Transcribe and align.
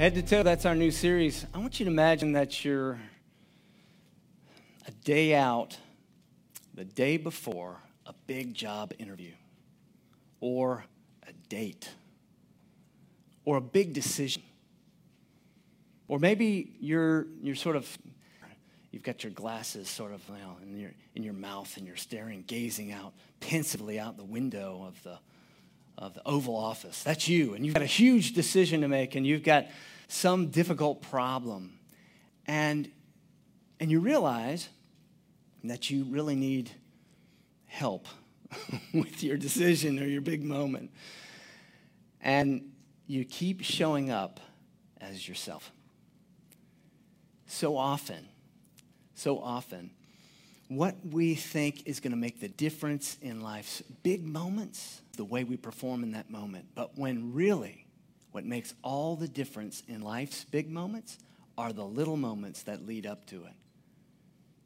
Head 0.00 0.14
to 0.14 0.22
toe, 0.22 0.42
that's 0.42 0.64
our 0.64 0.74
new 0.74 0.90
series. 0.90 1.44
I 1.52 1.58
want 1.58 1.78
you 1.78 1.84
to 1.84 1.90
imagine 1.90 2.32
that 2.32 2.64
you're 2.64 2.98
a 4.88 4.90
day 5.04 5.34
out, 5.34 5.76
the 6.72 6.86
day 6.86 7.18
before 7.18 7.76
a 8.06 8.14
big 8.26 8.54
job 8.54 8.94
interview, 8.98 9.32
or 10.40 10.86
a 11.28 11.34
date, 11.50 11.90
or 13.44 13.58
a 13.58 13.60
big 13.60 13.92
decision. 13.92 14.42
Or 16.08 16.18
maybe 16.18 16.72
you're, 16.80 17.26
you're 17.42 17.54
sort 17.54 17.76
of, 17.76 17.98
you've 18.92 19.02
got 19.02 19.22
your 19.22 19.32
glasses 19.32 19.86
sort 19.86 20.14
of 20.14 20.22
you 20.30 20.34
know, 20.42 20.56
in, 20.62 20.78
your, 20.78 20.92
in 21.14 21.22
your 21.22 21.34
mouth 21.34 21.76
and 21.76 21.86
you're 21.86 21.96
staring, 21.96 22.42
gazing 22.46 22.90
out 22.90 23.12
pensively 23.40 24.00
out 24.00 24.16
the 24.16 24.24
window 24.24 24.82
of 24.88 25.02
the, 25.02 25.18
of 25.98 26.14
the 26.14 26.26
Oval 26.26 26.56
Office. 26.56 27.02
That's 27.02 27.28
you. 27.28 27.52
And 27.52 27.66
you've 27.66 27.74
got 27.74 27.82
a 27.82 27.86
huge 27.86 28.32
decision 28.32 28.80
to 28.80 28.88
make 28.88 29.14
and 29.14 29.26
you've 29.26 29.42
got 29.42 29.66
some 30.10 30.48
difficult 30.48 31.02
problem. 31.02 31.78
And, 32.46 32.90
and 33.78 33.90
you 33.90 34.00
realize 34.00 34.68
that 35.64 35.90
you 35.90 36.04
really 36.04 36.34
need 36.34 36.70
help 37.66 38.06
with 38.94 39.22
your 39.22 39.36
decision 39.36 40.00
or 40.00 40.06
your 40.06 40.20
big 40.20 40.42
moment. 40.42 40.90
And 42.20 42.72
you 43.06 43.24
keep 43.24 43.62
showing 43.62 44.10
up 44.10 44.40
as 45.00 45.28
yourself. 45.28 45.70
So 47.46 47.76
often, 47.76 48.28
so 49.14 49.38
often, 49.38 49.90
what 50.68 50.94
we 51.04 51.34
think 51.34 51.86
is 51.86 52.00
going 52.00 52.12
to 52.12 52.16
make 52.16 52.40
the 52.40 52.48
difference 52.48 53.16
in 53.20 53.40
life's 53.40 53.82
big 54.02 54.24
moments, 54.24 55.02
the 55.16 55.24
way 55.24 55.44
we 55.44 55.56
perform 55.56 56.02
in 56.02 56.12
that 56.12 56.30
moment. 56.30 56.66
But 56.74 56.96
when 56.96 57.32
really 57.32 57.86
what 58.32 58.44
makes 58.44 58.74
all 58.82 59.16
the 59.16 59.28
difference 59.28 59.82
in 59.88 60.02
life's 60.02 60.44
big 60.44 60.70
moments 60.70 61.18
are 61.58 61.72
the 61.72 61.84
little 61.84 62.16
moments 62.16 62.62
that 62.62 62.86
lead 62.86 63.06
up 63.06 63.26
to 63.26 63.44
it. 63.44 63.52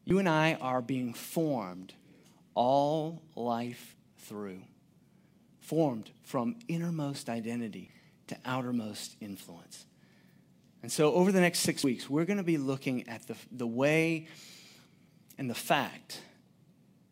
You 0.05 0.19
and 0.19 0.29
I 0.29 0.53
are 0.61 0.81
being 0.81 1.13
formed 1.13 1.93
all 2.53 3.21
life 3.35 3.95
through, 4.19 4.61
formed 5.59 6.11
from 6.23 6.57
innermost 6.67 7.27
identity 7.27 7.91
to 8.27 8.37
outermost 8.45 9.15
influence. 9.19 9.85
And 10.83 10.91
so, 10.91 11.13
over 11.13 11.31
the 11.31 11.41
next 11.41 11.59
six 11.59 11.83
weeks, 11.83 12.09
we're 12.09 12.25
going 12.25 12.37
to 12.37 12.43
be 12.43 12.57
looking 12.57 13.09
at 13.09 13.27
the, 13.27 13.35
the 13.51 13.65
way 13.65 14.27
and 15.37 15.49
the 15.49 15.55
fact 15.55 16.21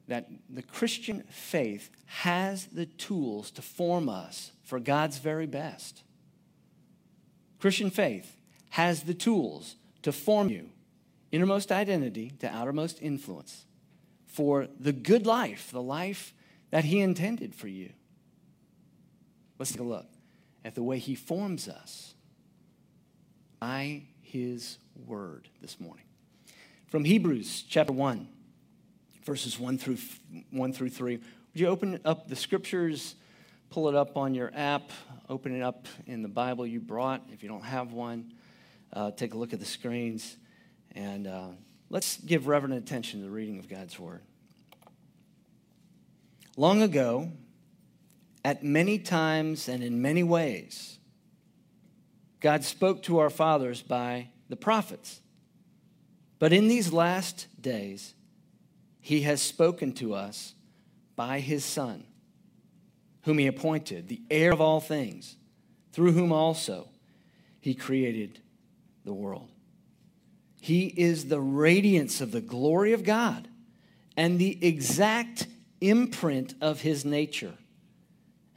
that 0.08 0.28
the 0.50 0.62
Christian 0.62 1.24
faith 1.30 1.90
has 2.06 2.68
the 2.68 2.86
tools 2.86 3.50
to 3.52 3.62
form 3.62 4.10
us 4.10 4.52
for 4.64 4.80
God's 4.80 5.18
very 5.18 5.48
best. 5.48 6.04
Christian 7.64 7.92
faith 7.92 8.36
has 8.72 9.04
the 9.04 9.14
tools 9.14 9.78
to 10.02 10.12
form 10.12 10.50
you, 10.50 10.70
innermost 11.32 11.72
identity 11.72 12.34
to 12.40 12.54
outermost 12.54 13.02
influence, 13.02 13.64
for 14.28 14.68
the 14.82 14.92
good 14.92 15.26
life, 15.26 15.72
the 15.72 15.82
life 15.82 16.34
that 16.72 16.84
He 16.84 17.00
intended 17.00 17.56
for 17.56 17.70
you. 17.70 17.94
Let's 19.58 19.72
take 19.72 19.80
a 19.80 19.84
look 19.84 20.08
at 20.66 20.76
the 20.76 20.84
way 20.84 21.00
He 21.00 21.16
forms 21.16 21.70
us 21.70 22.16
by 23.62 24.02
His 24.22 24.78
Word 25.08 25.48
this 25.62 25.80
morning. 25.80 26.04
From 26.88 27.06
Hebrews 27.06 27.64
chapter 27.70 27.94
1, 27.94 28.28
verses 29.24 29.58
1 29.58 29.78
through, 29.78 30.00
1 30.52 30.74
through 30.74 30.90
3. 30.90 31.16
Would 31.16 31.24
you 31.54 31.68
open 31.68 32.02
up 32.04 32.28
the 32.28 32.36
scriptures, 32.36 33.16
pull 33.74 33.90
it 33.90 33.96
up 33.96 34.18
on 34.18 34.36
your 34.36 34.52
app, 34.54 34.92
open 35.28 35.56
it 35.56 35.64
up 35.64 35.88
in 36.06 36.22
the 36.22 36.28
Bible 36.28 36.68
you 36.68 36.80
brought. 36.80 37.24
If 37.34 37.42
you 37.42 37.50
don't 37.50 37.64
have 37.64 37.92
one, 37.92 38.32
uh, 38.94 39.10
take 39.10 39.34
a 39.34 39.38
look 39.38 39.52
at 39.52 39.60
the 39.60 39.66
screens. 39.66 40.38
And 40.92 41.26
uh, 41.26 41.48
let's 41.90 42.18
give 42.18 42.46
reverent 42.46 42.76
attention 42.76 43.22
to 43.22 43.26
the 43.26 43.32
reading 43.32 43.58
of 43.58 43.68
God's 43.68 43.98
Word. 43.98 44.22
Long 46.56 46.84
ago, 46.84 47.32
at 48.46 48.64
many 48.64 49.00
times 49.00 49.68
and 49.68 49.84
in 49.84 50.04
many 50.04 50.22
ways, 50.22 51.00
God 52.42 52.64
spoke 52.64 53.02
to 53.04 53.18
our 53.18 53.32
fathers 53.32 53.82
by 53.82 54.28
the 54.50 54.56
prophets. 54.56 55.20
But 56.38 56.54
in 56.54 56.68
these 56.68 56.94
last 56.94 57.48
days, 57.60 58.14
He 59.00 59.22
has 59.22 59.42
spoken 59.42 59.94
to 59.94 60.14
us 60.14 60.54
by 61.16 61.40
His 61.40 61.66
Son 61.66 62.04
whom 63.24 63.38
he 63.38 63.48
appointed, 63.48 64.08
the 64.08 64.22
heir 64.30 64.52
of 64.52 64.62
all 64.62 64.80
things, 64.80 65.36
through 65.92 66.12
whom 66.12 66.32
also 66.32 66.90
he 67.60 67.74
created 67.74 68.40
the 69.06 69.14
world. 69.14 69.50
He 70.62 70.88
is 70.88 71.26
the 71.26 71.42
radiance 71.42 72.22
of 72.22 72.32
the 72.32 72.42
glory 72.42 72.94
of 72.94 73.04
God 73.04 73.48
and 74.16 74.40
the 74.40 74.66
exact 74.66 75.48
imprint 75.82 76.54
of 76.62 76.82
his 76.82 77.04
nature. 77.04 77.54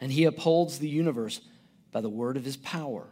And 0.00 0.12
he 0.12 0.25
upholds 0.25 0.78
the 0.78 0.88
universe 0.88 1.41
by 1.91 2.00
the 2.00 2.09
word 2.09 2.37
of 2.37 2.44
his 2.44 2.56
power. 2.56 3.09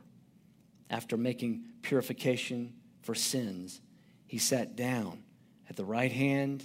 After 0.91 1.17
making 1.17 1.65
purification 1.83 2.75
for 3.03 3.15
sins, 3.15 3.81
he 4.27 4.39
sat 4.39 4.77
down 4.77 5.23
at 5.69 5.77
the 5.77 5.85
right 5.85 6.13
hand 6.13 6.63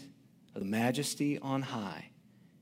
of 0.53 0.61
the 0.61 0.67
majesty 0.67 1.39
on 1.39 1.61
high, 1.61 2.09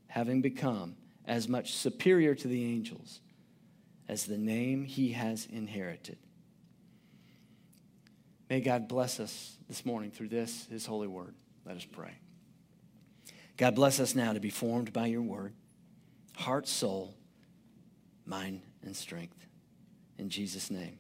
having 0.08 0.42
become 0.42 0.96
as 1.28 1.48
much 1.50 1.74
superior 1.74 2.34
to 2.34 2.48
the 2.48 2.64
angels 2.64 3.20
as 4.08 4.26
the 4.26 4.38
name 4.38 4.86
he 4.86 5.12
has 5.12 5.46
inherited. 5.52 6.18
May 8.50 8.62
God 8.62 8.88
bless 8.88 9.20
us 9.20 9.58
this 9.68 9.86
morning 9.86 10.10
through 10.10 10.30
this, 10.30 10.68
his 10.72 10.86
holy 10.86 11.08
word. 11.08 11.36
Let 11.66 11.76
us 11.76 11.86
pray. 11.86 12.14
God 13.58 13.76
bless 13.76 14.00
us 14.00 14.16
now 14.16 14.32
to 14.32 14.40
be 14.40 14.50
formed 14.50 14.94
by 14.94 15.08
your 15.08 15.22
word, 15.22 15.54
heart, 16.38 16.68
soul, 16.68 17.16
mind, 18.26 18.62
and 18.84 18.96
strength. 18.96 19.46
In 20.18 20.30
Jesus' 20.30 20.72
name, 20.72 20.98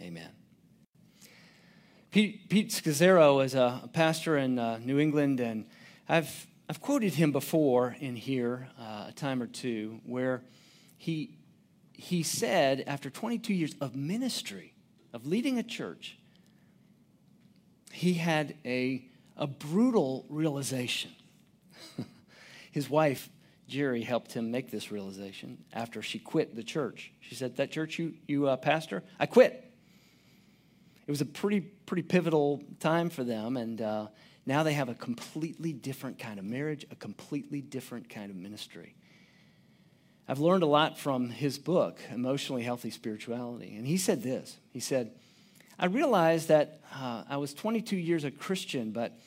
amen. 0.00 0.30
Pete, 2.12 2.48
Pete 2.48 2.70
Scazzero 2.70 3.44
is 3.44 3.54
a 3.54 3.90
pastor 3.92 4.36
in 4.36 4.58
uh, 4.58 4.78
New 4.82 4.98
England, 4.98 5.40
and 5.40 5.66
I've 6.08 6.46
I've 6.68 6.80
quoted 6.80 7.14
him 7.14 7.30
before 7.30 7.96
in 8.00 8.16
here 8.16 8.68
uh, 8.78 9.06
a 9.08 9.12
time 9.12 9.40
or 9.40 9.46
two 9.46 10.00
where 10.04 10.42
he, 10.98 11.38
he 11.92 12.24
said, 12.24 12.82
after 12.88 13.08
22 13.08 13.54
years 13.54 13.74
of 13.80 13.94
ministry, 13.94 14.74
of 15.12 15.26
leading 15.26 15.58
a 15.58 15.62
church, 15.62 16.18
he 17.92 18.14
had 18.14 18.56
a, 18.64 19.08
a 19.36 19.46
brutal 19.46 20.26
realization. 20.28 21.12
His 22.72 22.90
wife, 22.90 23.30
Geri, 23.68 24.02
helped 24.02 24.32
him 24.32 24.50
make 24.50 24.72
this 24.72 24.90
realization 24.90 25.62
after 25.72 26.02
she 26.02 26.18
quit 26.18 26.56
the 26.56 26.64
church. 26.64 27.12
She 27.20 27.36
said, 27.36 27.56
That 27.58 27.70
church 27.70 27.96
you, 28.00 28.14
you 28.26 28.48
uh, 28.48 28.56
pastor, 28.56 29.04
I 29.20 29.26
quit. 29.26 29.72
It 31.06 31.10
was 31.12 31.20
a 31.20 31.26
pretty, 31.26 31.60
pretty 31.60 32.02
pivotal 32.02 32.60
time 32.80 33.08
for 33.08 33.22
them, 33.22 33.56
and 33.56 33.80
uh, 33.80 34.08
now 34.46 34.62
they 34.62 34.74
have 34.74 34.88
a 34.88 34.94
completely 34.94 35.72
different 35.72 36.18
kind 36.18 36.38
of 36.38 36.44
marriage, 36.44 36.86
a 36.90 36.96
completely 36.96 37.60
different 37.60 38.08
kind 38.08 38.30
of 38.30 38.36
ministry. 38.36 38.94
I've 40.28 40.38
learned 40.38 40.62
a 40.62 40.66
lot 40.66 40.98
from 40.98 41.30
his 41.30 41.58
book, 41.58 42.00
Emotionally 42.10 42.62
Healthy 42.62 42.90
Spirituality. 42.90 43.76
And 43.76 43.86
he 43.86 43.96
said 43.96 44.22
this 44.22 44.56
He 44.72 44.80
said, 44.80 45.12
I 45.78 45.86
realized 45.86 46.48
that 46.48 46.80
uh, 46.94 47.24
I 47.28 47.36
was 47.36 47.52
22 47.52 47.96
years 47.96 48.24
a 48.24 48.30
Christian, 48.30 48.92
but 48.92 49.18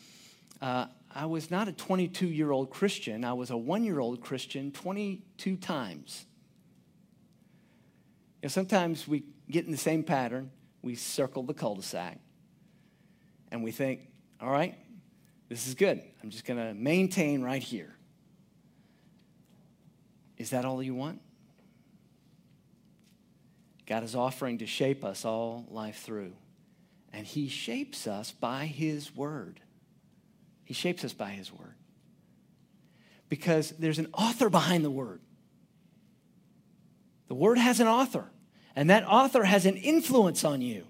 uh, 0.62 0.88
I 1.13 1.25
was 1.25 1.51
not 1.51 1.68
a 1.68 1.72
22 1.72 2.28
year 2.28 2.51
old 2.51 2.69
Christian. 2.69 3.24
I 3.24 3.34
was 3.34 3.50
a 3.50 3.57
one 3.57 3.84
year 3.84 4.00
old 4.00 4.22
Christian 4.22 4.72
22 4.72 5.57
times. 5.57 6.25
You 8.41 8.47
know, 8.47 8.50
sometimes 8.50 9.07
we 9.07 9.25
get 9.51 9.66
in 9.66 9.71
the 9.71 9.77
same 9.77 10.04
pattern. 10.04 10.51
We 10.81 10.95
circle 10.95 11.44
the 11.44 11.54
cul 11.54 11.75
de 11.75 11.81
sac 11.81 12.19
and 13.51 13.63
we 13.63 13.71
think, 13.71 14.01
all 14.42 14.50
right, 14.50 14.77
this 15.50 15.68
is 15.68 15.74
good. 15.74 16.01
I'm 16.24 16.30
just 16.30 16.46
going 16.46 16.60
to 16.60 16.74
maintain 16.75 17.42
right 17.42 17.62
here. 17.62 17.96
Is 20.38 20.51
that 20.51 20.63
all 20.63 20.81
you 20.81 20.96
want? 20.96 21.22
God 23.88 24.04
is 24.04 24.16
offering 24.16 24.60
to 24.60 24.68
shape 24.68 25.04
us 25.04 25.25
all 25.25 25.66
life 25.69 26.04
through. 26.04 26.34
And 27.12 27.25
He 27.25 27.48
shapes 27.48 28.06
us 28.06 28.31
by 28.31 28.68
His 28.68 29.13
Word. 29.16 29.60
He 30.63 30.75
shapes 30.75 31.04
us 31.04 31.13
by 31.13 31.31
His 31.31 31.52
Word. 31.52 31.74
Because 33.28 33.72
there's 33.72 33.98
an 34.00 34.10
author 34.13 34.50
behind 34.50 34.86
the 34.86 34.92
Word. 34.92 35.19
The 37.28 37.36
Word 37.36 37.57
has 37.57 37.80
an 37.80 37.88
author, 37.88 38.25
and 38.75 38.90
that 38.92 39.04
author 39.06 39.44
has 39.44 39.66
an 39.66 39.78
influence 39.78 40.44
on 40.44 40.62
you 40.62 40.86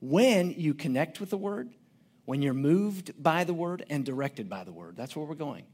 when 0.00 0.52
you 0.52 0.74
connect 0.74 1.20
with 1.20 1.30
the 1.30 1.36
Word 1.36 1.70
when 2.28 2.42
you're 2.42 2.52
moved 2.52 3.10
by 3.22 3.42
the 3.42 3.54
word 3.54 3.82
and 3.88 4.04
directed 4.04 4.50
by 4.50 4.62
the 4.62 4.70
word. 4.70 4.94
That's 4.98 5.16
where 5.16 5.24
we're 5.24 5.34
going. 5.34 5.64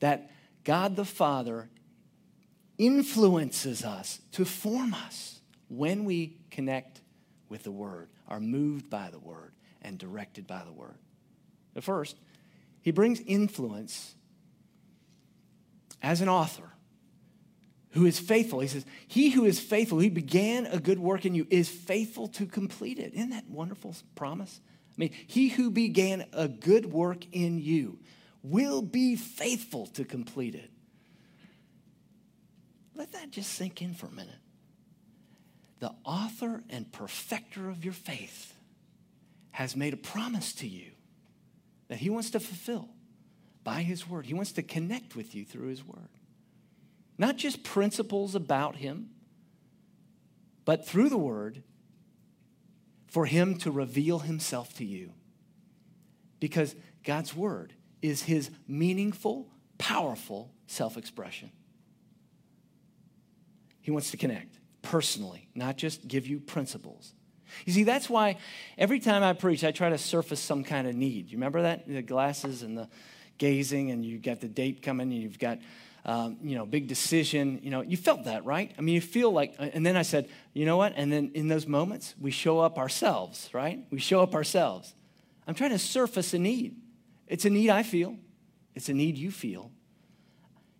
That 0.00 0.28
God 0.64 0.96
the 0.96 1.04
Father 1.04 1.68
influences 2.78 3.84
us 3.84 4.18
to 4.32 4.44
form 4.44 4.92
us 4.92 5.38
when 5.68 6.04
we 6.04 6.36
connect 6.50 7.00
with 7.48 7.62
the 7.62 7.70
word, 7.70 8.08
are 8.26 8.40
moved 8.40 8.90
by 8.90 9.08
the 9.12 9.20
word, 9.20 9.52
and 9.82 9.96
directed 9.96 10.48
by 10.48 10.64
the 10.64 10.72
word. 10.72 10.98
The 11.74 11.80
first, 11.80 12.16
he 12.82 12.90
brings 12.90 13.20
influence 13.20 14.16
as 16.02 16.20
an 16.20 16.28
author 16.28 16.72
who 17.90 18.04
is 18.04 18.18
faithful. 18.18 18.58
He 18.58 18.66
says, 18.66 18.84
He 19.06 19.30
who 19.30 19.44
is 19.44 19.60
faithful, 19.60 20.00
he 20.00 20.10
began 20.10 20.66
a 20.66 20.80
good 20.80 20.98
work 20.98 21.24
in 21.24 21.36
you, 21.36 21.46
is 21.50 21.68
faithful 21.68 22.26
to 22.30 22.46
complete 22.46 22.98
it. 22.98 23.14
Isn't 23.14 23.30
that 23.30 23.48
wonderful 23.48 23.94
promise? 24.16 24.60
I 24.96 25.00
mean, 25.00 25.10
he 25.26 25.48
who 25.48 25.70
began 25.70 26.26
a 26.32 26.46
good 26.46 26.86
work 26.86 27.26
in 27.32 27.58
you 27.58 27.98
will 28.42 28.80
be 28.80 29.16
faithful 29.16 29.86
to 29.88 30.04
complete 30.04 30.54
it. 30.54 30.70
Let 32.94 33.12
that 33.12 33.30
just 33.32 33.52
sink 33.54 33.82
in 33.82 33.94
for 33.94 34.06
a 34.06 34.12
minute. 34.12 34.38
The 35.80 35.92
author 36.04 36.62
and 36.70 36.90
perfecter 36.92 37.68
of 37.68 37.84
your 37.84 37.92
faith 37.92 38.54
has 39.50 39.74
made 39.74 39.94
a 39.94 39.96
promise 39.96 40.52
to 40.54 40.68
you 40.68 40.92
that 41.88 41.98
he 41.98 42.10
wants 42.10 42.30
to 42.30 42.40
fulfill 42.40 42.88
by 43.64 43.82
his 43.82 44.08
word. 44.08 44.26
He 44.26 44.34
wants 44.34 44.52
to 44.52 44.62
connect 44.62 45.16
with 45.16 45.34
you 45.34 45.44
through 45.44 45.68
his 45.68 45.84
word. 45.84 46.08
Not 47.18 47.36
just 47.36 47.64
principles 47.64 48.34
about 48.34 48.76
him, 48.76 49.10
but 50.64 50.86
through 50.86 51.08
the 51.08 51.18
word 51.18 51.62
for 53.14 53.26
him 53.26 53.56
to 53.56 53.70
reveal 53.70 54.18
himself 54.18 54.74
to 54.74 54.84
you. 54.84 55.12
Because 56.40 56.74
God's 57.04 57.32
word 57.32 57.72
is 58.02 58.24
his 58.24 58.50
meaningful, 58.66 59.48
powerful 59.78 60.50
self 60.66 60.96
expression. 60.96 61.52
He 63.80 63.92
wants 63.92 64.10
to 64.10 64.16
connect 64.16 64.58
personally, 64.82 65.48
not 65.54 65.76
just 65.76 66.08
give 66.08 66.26
you 66.26 66.40
principles. 66.40 67.14
You 67.64 67.72
see, 67.72 67.84
that's 67.84 68.10
why 68.10 68.38
every 68.76 68.98
time 68.98 69.22
I 69.22 69.32
preach, 69.32 69.62
I 69.62 69.70
try 69.70 69.90
to 69.90 69.98
surface 69.98 70.40
some 70.40 70.64
kind 70.64 70.88
of 70.88 70.96
need. 70.96 71.30
You 71.30 71.38
remember 71.38 71.62
that? 71.62 71.86
The 71.86 72.02
glasses 72.02 72.64
and 72.64 72.76
the 72.76 72.88
gazing, 73.38 73.92
and 73.92 74.04
you've 74.04 74.22
got 74.22 74.40
the 74.40 74.48
date 74.48 74.82
coming, 74.82 75.12
and 75.12 75.22
you've 75.22 75.38
got, 75.38 75.58
um, 76.04 76.38
you 76.42 76.54
know, 76.56 76.66
big 76.66 76.88
decision. 76.88 77.60
You 77.62 77.70
know, 77.70 77.80
you 77.80 77.96
felt 77.96 78.24
that, 78.24 78.44
right? 78.44 78.72
I 78.78 78.80
mean, 78.80 78.94
you 78.94 79.00
feel 79.00 79.32
like, 79.32 79.54
and 79.58 79.84
then 79.84 79.96
I 79.96 80.02
said, 80.02 80.28
you 80.52 80.66
know 80.66 80.76
what? 80.76 80.92
And 80.96 81.12
then 81.12 81.30
in 81.34 81.48
those 81.48 81.66
moments, 81.66 82.14
we 82.20 82.30
show 82.30 82.60
up 82.60 82.78
ourselves, 82.78 83.48
right? 83.52 83.84
We 83.90 83.98
show 83.98 84.20
up 84.20 84.34
ourselves. 84.34 84.94
I'm 85.46 85.54
trying 85.54 85.70
to 85.70 85.78
surface 85.78 86.34
a 86.34 86.38
need. 86.38 86.76
It's 87.26 87.44
a 87.44 87.50
need 87.50 87.70
I 87.70 87.82
feel, 87.82 88.16
it's 88.74 88.88
a 88.88 88.94
need 88.94 89.16
you 89.16 89.30
feel. 89.30 89.70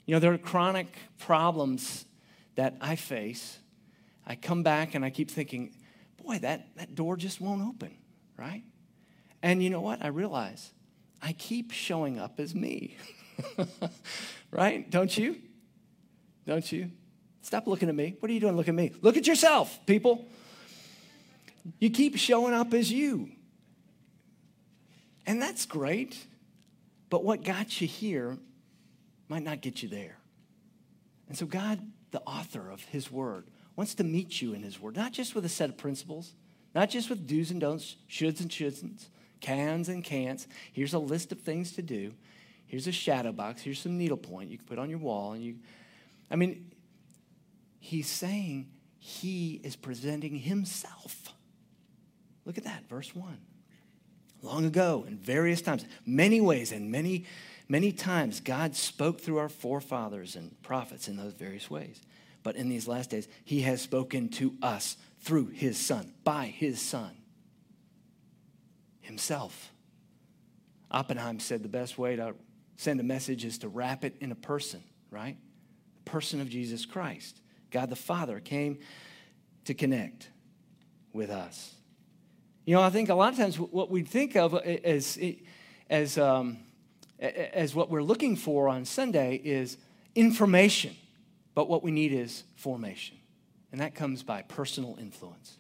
You 0.06 0.14
know, 0.14 0.18
there 0.18 0.32
are 0.32 0.38
chronic 0.38 0.94
problems 1.18 2.04
that 2.56 2.76
I 2.80 2.96
face, 2.96 3.58
I 4.26 4.36
come 4.36 4.62
back 4.62 4.94
and 4.94 5.04
I 5.04 5.10
keep 5.10 5.30
thinking, 5.30 5.74
boy, 6.22 6.38
that, 6.40 6.68
that 6.76 6.94
door 6.94 7.16
just 7.16 7.40
won't 7.40 7.62
open, 7.62 7.94
right? 8.38 8.62
And 9.42 9.62
you 9.62 9.70
know 9.70 9.80
what? 9.80 10.04
I 10.04 10.08
realize 10.08 10.72
I 11.20 11.32
keep 11.32 11.72
showing 11.72 12.18
up 12.18 12.38
as 12.38 12.54
me, 12.54 12.96
right? 14.50 14.88
Don't 14.90 15.16
you? 15.16 15.36
Don't 16.46 16.70
you? 16.70 16.90
Stop 17.42 17.66
looking 17.66 17.88
at 17.88 17.94
me. 17.94 18.16
What 18.20 18.30
are 18.30 18.34
you 18.34 18.40
doing? 18.40 18.56
Look 18.56 18.68
at 18.68 18.74
me. 18.74 18.92
Look 19.02 19.16
at 19.16 19.26
yourself, 19.26 19.78
people. 19.86 20.26
You 21.78 21.90
keep 21.90 22.16
showing 22.16 22.54
up 22.54 22.74
as 22.74 22.90
you. 22.90 23.30
And 25.26 25.40
that's 25.40 25.66
great. 25.66 26.26
But 27.10 27.24
what 27.24 27.44
got 27.44 27.80
you 27.80 27.86
here 27.86 28.38
might 29.28 29.42
not 29.42 29.60
get 29.60 29.82
you 29.82 29.88
there. 29.88 30.18
And 31.28 31.36
so 31.36 31.46
God 31.46 31.80
the 32.14 32.20
author 32.20 32.70
of 32.70 32.84
his 32.84 33.10
word, 33.10 33.44
wants 33.74 33.96
to 33.96 34.04
meet 34.04 34.40
you 34.40 34.54
in 34.54 34.62
his 34.62 34.80
word, 34.80 34.94
not 34.94 35.12
just 35.12 35.34
with 35.34 35.44
a 35.44 35.48
set 35.48 35.68
of 35.68 35.76
principles, 35.76 36.32
not 36.72 36.88
just 36.88 37.10
with 37.10 37.26
do's 37.26 37.50
and 37.50 37.60
don'ts, 37.60 37.96
shoulds 38.08 38.40
and 38.40 38.52
shouldn't, 38.52 39.08
cans 39.40 39.88
and 39.88 40.04
can'ts. 40.04 40.46
Here's 40.72 40.94
a 40.94 40.98
list 41.00 41.32
of 41.32 41.40
things 41.40 41.72
to 41.72 41.82
do. 41.82 42.14
Here's 42.66 42.86
a 42.86 42.92
shadow 42.92 43.32
box. 43.32 43.62
Here's 43.62 43.78
some 43.78 43.98
needlepoint 43.98 44.50
you 44.50 44.58
can 44.58 44.66
put 44.66 44.78
on 44.78 44.90
your 44.90 44.98
wall. 44.98 45.32
And 45.32 45.42
you, 45.42 45.56
I 46.30 46.36
mean, 46.36 46.70
he's 47.78 48.08
saying 48.08 48.68
he 48.98 49.60
is 49.62 49.76
presenting 49.76 50.38
himself. 50.38 51.32
Look 52.44 52.58
at 52.58 52.64
that, 52.64 52.88
verse 52.88 53.14
1. 53.14 53.38
Long 54.42 54.64
ago, 54.66 55.04
in 55.06 55.16
various 55.16 55.62
times, 55.62 55.84
many 56.04 56.40
ways 56.40 56.72
and 56.72 56.90
many 56.90 57.24
Many 57.68 57.92
times, 57.92 58.40
God 58.40 58.76
spoke 58.76 59.20
through 59.20 59.38
our 59.38 59.48
forefathers 59.48 60.36
and 60.36 60.60
prophets 60.62 61.08
in 61.08 61.16
those 61.16 61.32
various 61.32 61.70
ways. 61.70 62.00
But 62.42 62.56
in 62.56 62.68
these 62.68 62.86
last 62.86 63.10
days, 63.10 63.26
He 63.44 63.62
has 63.62 63.80
spoken 63.80 64.28
to 64.30 64.54
us 64.60 64.96
through 65.20 65.46
His 65.48 65.78
Son, 65.78 66.12
by 66.24 66.46
His 66.46 66.80
Son, 66.80 67.16
Himself. 69.00 69.72
Oppenheim 70.90 71.40
said 71.40 71.62
the 71.62 71.68
best 71.68 71.96
way 71.96 72.16
to 72.16 72.34
send 72.76 73.00
a 73.00 73.04
message 73.04 73.44
is 73.44 73.58
to 73.58 73.68
wrap 73.68 74.04
it 74.04 74.16
in 74.20 74.32
a 74.32 74.36
person, 74.36 74.82
right? 75.10 75.36
The 76.04 76.10
person 76.10 76.40
of 76.40 76.48
Jesus 76.48 76.86
Christ. 76.86 77.40
God 77.70 77.90
the 77.90 77.96
Father 77.96 78.40
came 78.40 78.78
to 79.64 79.74
connect 79.74 80.30
with 81.12 81.30
us. 81.30 81.74
You 82.64 82.74
know, 82.74 82.82
I 82.82 82.90
think 82.90 83.08
a 83.08 83.14
lot 83.14 83.32
of 83.32 83.38
times 83.38 83.58
what 83.58 83.90
we 83.90 84.02
think 84.02 84.36
of 84.36 84.54
as, 84.54 85.18
as 85.90 86.18
um, 86.18 86.58
as 87.18 87.74
what 87.74 87.90
we're 87.90 88.02
looking 88.02 88.36
for 88.36 88.68
on 88.68 88.84
Sunday 88.84 89.40
is 89.42 89.76
information, 90.14 90.94
but 91.54 91.68
what 91.68 91.82
we 91.82 91.90
need 91.90 92.12
is 92.12 92.44
formation. 92.56 93.16
And 93.72 93.80
that 93.80 93.94
comes 93.94 94.22
by 94.22 94.42
personal 94.42 94.96
influence, 95.00 95.56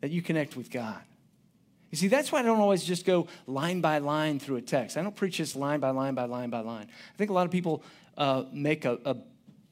that 0.00 0.10
you 0.10 0.22
connect 0.22 0.56
with 0.56 0.70
God. 0.70 1.00
You 1.90 1.96
see, 1.96 2.08
that's 2.08 2.30
why 2.30 2.40
I 2.40 2.42
don't 2.42 2.60
always 2.60 2.84
just 2.84 3.06
go 3.06 3.28
line 3.46 3.80
by 3.80 3.98
line 3.98 4.38
through 4.38 4.56
a 4.56 4.62
text. 4.62 4.96
I 4.96 5.02
don't 5.02 5.16
preach 5.16 5.38
this 5.38 5.56
line 5.56 5.80
by 5.80 5.90
line 5.90 6.14
by 6.14 6.24
line 6.24 6.50
by 6.50 6.60
line. 6.60 6.88
I 6.90 7.16
think 7.16 7.30
a 7.30 7.32
lot 7.32 7.46
of 7.46 7.50
people 7.52 7.82
uh, 8.16 8.44
make 8.52 8.84
a, 8.84 9.16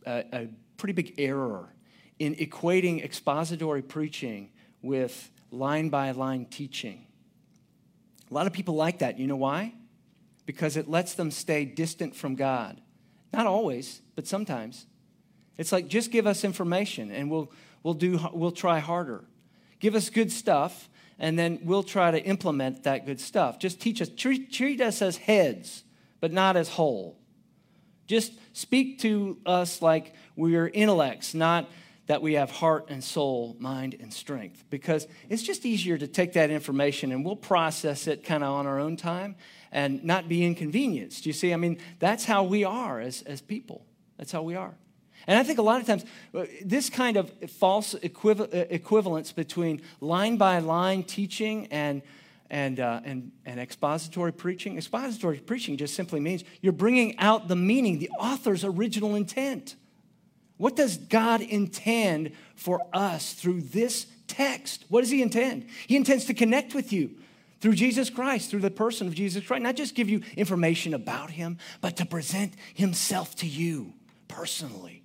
a, 0.07 0.25
a 0.33 0.49
pretty 0.79 0.95
big 0.95 1.15
error 1.19 1.73
in 2.19 2.35
equating 2.37 3.05
expository 3.05 3.83
preaching 3.83 4.51
with 4.81 5.31
line 5.51 5.91
by 5.91 6.13
line 6.13 6.47
teaching. 6.47 7.07
A 8.31 8.35
lot 8.35 8.47
of 8.47 8.53
people 8.53 8.75
like 8.75 9.01
that. 9.01 9.19
You 9.19 9.27
know 9.27 9.37
why? 9.37 9.75
because 10.47 10.77
it 10.77 10.89
lets 10.89 11.15
them 11.15 11.31
stay 11.31 11.65
distant 11.65 12.15
from 12.15 12.37
God. 12.37 12.81
Not 13.33 13.47
always, 13.47 14.01
but 14.15 14.27
sometimes. 14.27 14.87
It's 15.59 15.73
like 15.73 15.89
just 15.89 16.11
give 16.11 16.27
us 16.27 16.45
information 16.45 17.11
and 17.11 17.31
we'll, 17.31 17.53
we'll, 17.83 17.95
do, 17.95 18.21
we'll 18.33 18.53
try 18.53 18.79
harder. 18.79 19.25
Give 19.81 19.95
us 19.95 20.09
good 20.09 20.31
stuff 20.33 20.89
and 21.19 21.39
then 21.39 21.61
we'll 21.63 21.83
try 21.83 22.11
to 22.11 22.23
implement 22.23 22.85
that 22.85 23.07
good 23.07 23.21
stuff. 23.21 23.59
Just 23.59 23.81
teach 23.81 24.03
us, 24.03 24.09
treat, 24.09 24.53
treat 24.53 24.81
us 24.81 25.01
as 25.03 25.17
heads, 25.17 25.85
but 26.21 26.33
not 26.33 26.57
as 26.57 26.69
whole. 26.69 27.19
Just 28.07 28.33
speak 28.53 29.01
to 29.01 29.39
us 29.47 29.83
like 29.83 30.15
we're 30.37 30.69
intellects, 30.69 31.35
not 31.35 31.69
that 32.07 32.23
we 32.23 32.35
have 32.35 32.51
heart 32.51 32.87
and 32.89 33.03
soul, 33.03 33.57
mind 33.59 33.97
and 33.99 34.13
strength. 34.13 34.65
Because 34.71 35.09
it's 35.29 35.43
just 35.43 35.67
easier 35.67 35.99
to 35.99 36.07
take 36.07 36.35
that 36.35 36.51
information 36.51 37.11
and 37.13 37.25
we'll 37.25 37.35
process 37.37 38.07
it 38.07 38.23
kind 38.23 38.45
of 38.45 38.51
on 38.51 38.67
our 38.67 38.79
own 38.79 38.97
time 38.97 39.35
and 39.73 40.05
not 40.05 40.29
be 40.29 40.45
inconvenienced. 40.45 41.27
You 41.27 41.33
see, 41.33 41.53
I 41.53 41.57
mean, 41.57 41.79
that's 41.99 42.25
how 42.25 42.45
we 42.45 42.65
are 42.65 43.01
as, 43.01 43.23
as 43.23 43.41
people. 43.41 43.85
That's 44.19 44.31
how 44.31 44.43
we 44.43 44.55
are. 44.55 44.75
And 45.27 45.39
I 45.39 45.43
think 45.43 45.59
a 45.59 45.63
lot 45.63 45.81
of 45.81 45.87
times, 45.87 46.05
uh, 46.35 46.45
this 46.65 46.89
kind 46.91 47.17
of 47.17 47.31
false 47.51 47.95
uh, 47.95 47.99
equivalence 48.03 49.33
between 49.33 49.83
line 50.01 50.37
by 50.37 50.59
line 50.61 51.03
teaching 51.03 51.67
and, 51.71 52.03
and, 52.51 52.79
uh, 52.79 53.01
and, 53.05 53.33
and 53.45 53.59
expository 53.59 54.33
preaching, 54.33 54.77
expository 54.77 55.39
preaching 55.39 55.77
just 55.77 55.95
simply 55.95 56.21
means 56.21 56.45
you're 56.61 56.73
bringing 56.73 57.19
out 57.19 57.49
the 57.49 57.57
meaning, 57.57 57.99
the 57.99 58.11
author's 58.19 58.65
original 58.65 59.15
intent. 59.15 59.75
What 60.59 60.77
does 60.77 60.97
God 60.97 61.41
intend 61.41 62.33
for 62.55 62.87
us 62.93 63.33
through 63.33 63.63
this 63.63 64.07
text? 64.27 64.85
What 64.89 65.03
does 65.03 65.11
He 65.11 65.23
intend? 65.23 65.67
He 65.87 65.97
intends 65.97 66.25
to 66.27 66.35
connect 66.35 66.75
with 66.75 66.93
you 66.93 67.17
through 67.61 67.75
Jesus 67.75 68.11
Christ, 68.11 68.51
through 68.51 68.61
the 68.61 68.71
person 68.71 69.07
of 69.07 69.15
Jesus 69.15 69.45
Christ. 69.45 69.63
Not 69.63 69.77
just 69.77 69.95
give 69.95 70.09
you 70.09 70.23
information 70.37 70.95
about 70.95 71.31
him, 71.31 71.59
but 71.81 71.97
to 71.97 72.07
present 72.07 72.55
himself 72.75 73.35
to 73.37 73.47
you 73.47 73.93
personally. 74.29 75.03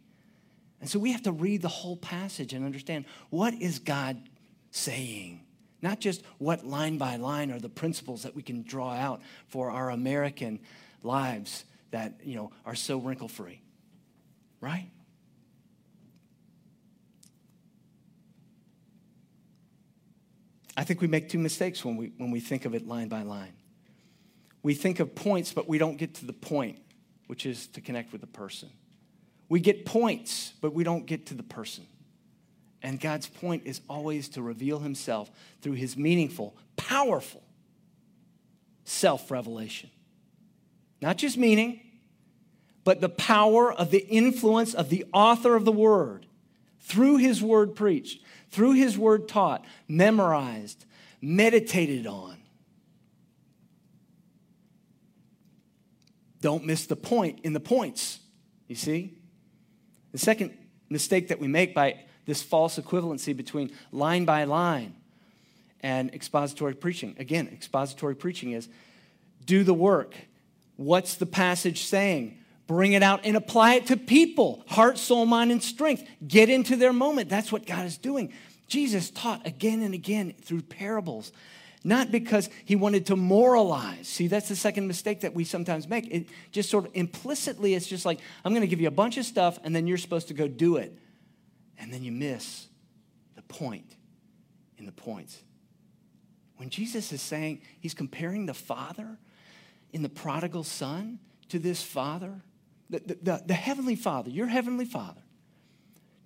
And 0.82 0.90
so 0.90 0.98
we 0.98 1.12
have 1.12 1.22
to 1.24 1.32
read 1.32 1.62
the 1.62 1.68
whole 1.68 1.96
passage 1.96 2.54
and 2.54 2.66
understand 2.66 3.06
what 3.30 3.54
is 3.54 3.80
God 3.80 4.22
saying? 4.72 5.42
Not 5.82 6.00
just 6.00 6.24
what 6.40 6.66
line 6.66 6.98
by 6.98 7.16
line 7.16 7.52
are 7.52 7.60
the 7.60 7.70
principles 7.70 8.24
that 8.24 8.36
we 8.36 8.42
can 8.42 8.64
draw 8.64 8.92
out 8.92 9.22
for 9.48 9.70
our 9.72 9.92
American 9.92 10.60
lives 11.04 11.66
that, 11.92 12.16
you 12.24 12.36
know, 12.36 12.52
are 12.66 12.76
so 12.76 12.98
wrinkle-free. 12.98 13.62
Right? 14.60 14.90
I 20.78 20.84
think 20.84 21.02
we 21.02 21.08
make 21.08 21.30
two 21.30 21.40
mistakes 21.40 21.86
when 21.86 21.96
we, 21.98 22.12
when 22.18 22.32
we 22.32 22.40
think 22.40 22.66
of 22.66 22.74
it 22.74 22.88
line 22.88 23.08
by 23.08 23.22
line. 23.22 23.54
We 24.64 24.74
think 24.74 25.00
of 25.00 25.14
points, 25.14 25.54
but 25.54 25.68
we 25.68 25.78
don't 25.78 25.98
get 25.98 26.16
to 26.16 26.26
the 26.26 26.34
point, 26.34 26.80
which 27.28 27.46
is 27.46 27.68
to 27.68 27.82
connect 27.82 28.12
with 28.12 28.22
the 28.22 28.28
person. 28.28 28.70
We 29.52 29.60
get 29.60 29.84
points, 29.84 30.54
but 30.62 30.74
we 30.74 30.86
don't 30.86 31.06
get 31.06 31.26
to 31.26 31.34
the 31.34 31.44
person. 31.44 31.86
And 32.82 32.98
God's 32.98 33.28
point 33.28 33.64
is 33.66 33.82
always 33.90 34.30
to 34.30 34.42
reveal 34.42 34.80
himself 34.80 35.30
through 35.62 35.74
his 35.74 35.98
meaningful, 35.98 36.56
powerful 36.78 37.44
self 38.86 39.30
revelation. 39.30 39.90
Not 41.02 41.18
just 41.18 41.38
meaning, 41.38 41.82
but 42.86 43.02
the 43.02 43.10
power 43.10 43.74
of 43.74 43.92
the 43.92 44.08
influence 44.08 44.74
of 44.74 44.88
the 44.88 45.04
author 45.12 45.58
of 45.58 45.66
the 45.66 45.72
word 45.74 46.28
through 46.80 47.18
his 47.18 47.44
word 47.44 47.76
preached, 47.76 48.24
through 48.52 48.76
his 48.76 48.98
word 48.98 49.28
taught, 49.28 49.66
memorized, 49.86 50.86
meditated 51.22 52.08
on. 52.08 52.38
Don't 56.40 56.64
miss 56.64 56.86
the 56.86 56.96
point 56.96 57.42
in 57.44 57.52
the 57.52 57.60
points, 57.60 58.20
you 58.70 58.76
see? 58.76 59.18
The 60.12 60.18
second 60.18 60.58
mistake 60.90 61.30
that 61.30 61.40
we 61.40 61.48
make 61.48 61.74
by 61.74 62.00
this 62.26 62.44
false 62.44 62.78
equivalency 62.78 63.36
between 63.36 63.72
line 63.92 64.26
by 64.26 64.44
line 64.44 64.96
and 65.82 66.14
expository 66.14 66.76
preaching. 66.76 67.16
Again, 67.18 67.50
expository 67.52 68.16
preaching 68.16 68.52
is 68.52 68.70
do 69.46 69.64
the 69.64 69.74
work. 69.74 70.16
What's 70.76 71.16
the 71.16 71.26
passage 71.26 71.84
saying? 71.84 72.38
Bring 72.68 72.94
it 72.94 73.04
out 73.04 73.22
and 73.26 73.36
apply 73.36 73.76
it 73.76 73.88
to 73.88 73.98
people 73.98 74.64
heart, 74.68 74.98
soul, 74.98 75.26
mind, 75.26 75.52
and 75.52 75.62
strength. 75.62 76.08
Get 76.26 76.50
into 76.50 76.76
their 76.76 76.94
moment. 76.94 77.30
That's 77.30 77.52
what 77.52 77.66
God 77.66 77.86
is 77.86 77.98
doing. 77.98 78.32
Jesus 78.68 79.10
taught 79.10 79.46
again 79.46 79.82
and 79.82 79.94
again 79.94 80.34
through 80.42 80.62
parables, 80.62 81.34
not 81.84 82.12
because 82.12 82.50
he 82.66 82.76
wanted 82.76 83.08
to 83.08 83.16
moralize. 83.16 84.08
See, 84.08 84.28
that's 84.28 84.50
the 84.50 84.56
second 84.56 84.88
mistake 84.88 85.22
that 85.22 85.34
we 85.34 85.44
sometimes 85.44 85.88
make. 85.88 86.08
It 86.12 86.28
just 86.52 86.70
sort 86.70 86.86
of 86.86 86.92
implicitly, 86.94 87.74
it's 87.74 87.88
just 87.88 88.06
like, 88.06 88.20
I'm 88.46 88.52
going 88.52 88.62
to 88.62 88.68
give 88.68 88.82
you 88.82 88.88
a 88.88 88.92
bunch 88.92 89.18
of 89.18 89.26
stuff 89.26 89.58
and 89.64 89.76
then 89.76 89.88
you're 89.88 89.98
supposed 89.98 90.28
to 90.28 90.34
go 90.34 90.48
do 90.48 90.78
it. 90.78 90.98
And 91.80 91.92
then 91.92 92.04
you 92.04 92.12
miss 92.12 92.68
the 93.36 93.42
point 93.42 93.96
in 94.78 94.86
the 94.86 94.92
points. 94.92 95.42
When 96.58 96.70
Jesus 96.70 97.12
is 97.12 97.22
saying, 97.22 97.62
he's 97.80 97.96
comparing 97.96 98.46
the 98.46 98.54
Father 98.54 99.18
in 99.92 100.04
the 100.04 100.10
prodigal 100.10 100.64
son 100.64 101.18
to 101.50 101.58
this 101.58 101.82
Father, 101.82 102.42
the, 102.92 103.00
the, 103.00 103.18
the, 103.22 103.44
the 103.48 103.54
Heavenly 103.56 103.96
Father, 103.96 104.30
your 104.30 104.46
Heavenly 104.46 104.86
Father, 104.86 105.22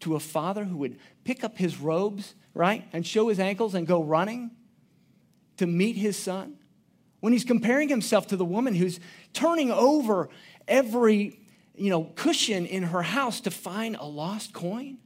to 0.01 0.15
a 0.15 0.19
father 0.19 0.65
who 0.65 0.77
would 0.77 0.99
pick 1.23 1.45
up 1.45 1.57
his 1.57 1.79
robes, 1.79 2.35
right, 2.53 2.85
and 2.91 3.07
show 3.07 3.29
his 3.29 3.39
ankles 3.39 3.73
and 3.73 3.87
go 3.87 4.03
running 4.03 4.51
to 5.57 5.67
meet 5.67 5.95
his 5.95 6.17
son. 6.17 6.57
When 7.19 7.33
he's 7.33 7.45
comparing 7.45 7.89
himself 7.89 8.27
to 8.27 8.37
the 8.37 8.45
woman 8.45 8.75
who's 8.75 8.99
turning 9.33 9.71
over 9.71 10.29
every 10.67 11.39
you 11.77 11.89
know, 11.89 12.05
cushion 12.15 12.65
in 12.65 12.83
her 12.83 13.01
house 13.01 13.41
to 13.41 13.51
find 13.51 13.95
a 13.95 14.05
lost 14.05 14.53
coin. 14.53 14.97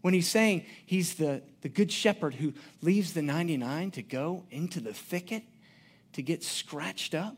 When 0.00 0.14
he's 0.14 0.28
saying 0.28 0.64
he's 0.86 1.14
the, 1.14 1.42
the 1.60 1.68
good 1.68 1.92
shepherd 1.92 2.34
who 2.34 2.54
leaves 2.80 3.12
the 3.12 3.22
99 3.22 3.90
to 3.92 4.02
go 4.02 4.44
into 4.50 4.80
the 4.80 4.94
thicket 4.94 5.42
to 6.14 6.22
get 6.22 6.42
scratched 6.42 7.14
up 7.14 7.36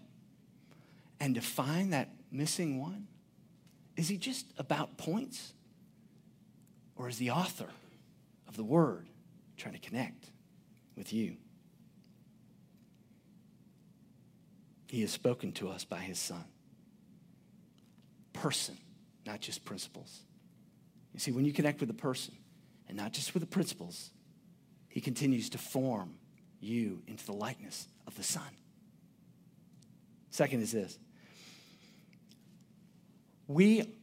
and 1.20 1.34
to 1.34 1.40
find 1.40 1.92
that 1.92 2.10
missing 2.30 2.80
one? 2.80 3.08
Is 3.96 4.08
he 4.08 4.16
just 4.16 4.46
about 4.58 4.96
points? 4.96 5.52
Or 6.96 7.08
is 7.08 7.18
the 7.18 7.30
author 7.30 7.68
of 8.46 8.56
the 8.56 8.64
word 8.64 9.08
trying 9.56 9.74
to 9.74 9.80
connect 9.80 10.31
with 10.96 11.12
you? 11.12 11.36
He 14.88 15.00
has 15.00 15.10
spoken 15.10 15.52
to 15.52 15.68
us 15.68 15.84
by 15.84 15.98
his 15.98 16.18
son. 16.18 16.44
Person, 18.32 18.76
not 19.26 19.40
just 19.40 19.64
principles. 19.64 20.20
You 21.14 21.20
see, 21.20 21.32
when 21.32 21.44
you 21.44 21.52
connect 21.52 21.80
with 21.80 21.90
a 21.90 21.94
person, 21.94 22.34
and 22.88 22.96
not 22.96 23.12
just 23.12 23.32
with 23.32 23.42
the 23.42 23.46
principles, 23.46 24.10
he 24.88 25.00
continues 25.00 25.48
to 25.50 25.58
form 25.58 26.14
you 26.60 27.02
into 27.06 27.24
the 27.24 27.32
likeness 27.32 27.86
of 28.06 28.14
the 28.16 28.22
Son. 28.22 28.42
Second 30.30 30.60
is 30.60 30.72
this 30.72 30.98
we 33.48 33.94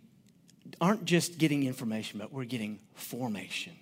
aren't 0.81 1.05
just 1.05 1.37
getting 1.37 1.63
information, 1.63 2.19
but 2.19 2.31
we're 2.31 2.45
getting 2.45 2.79
formation. 2.93 3.73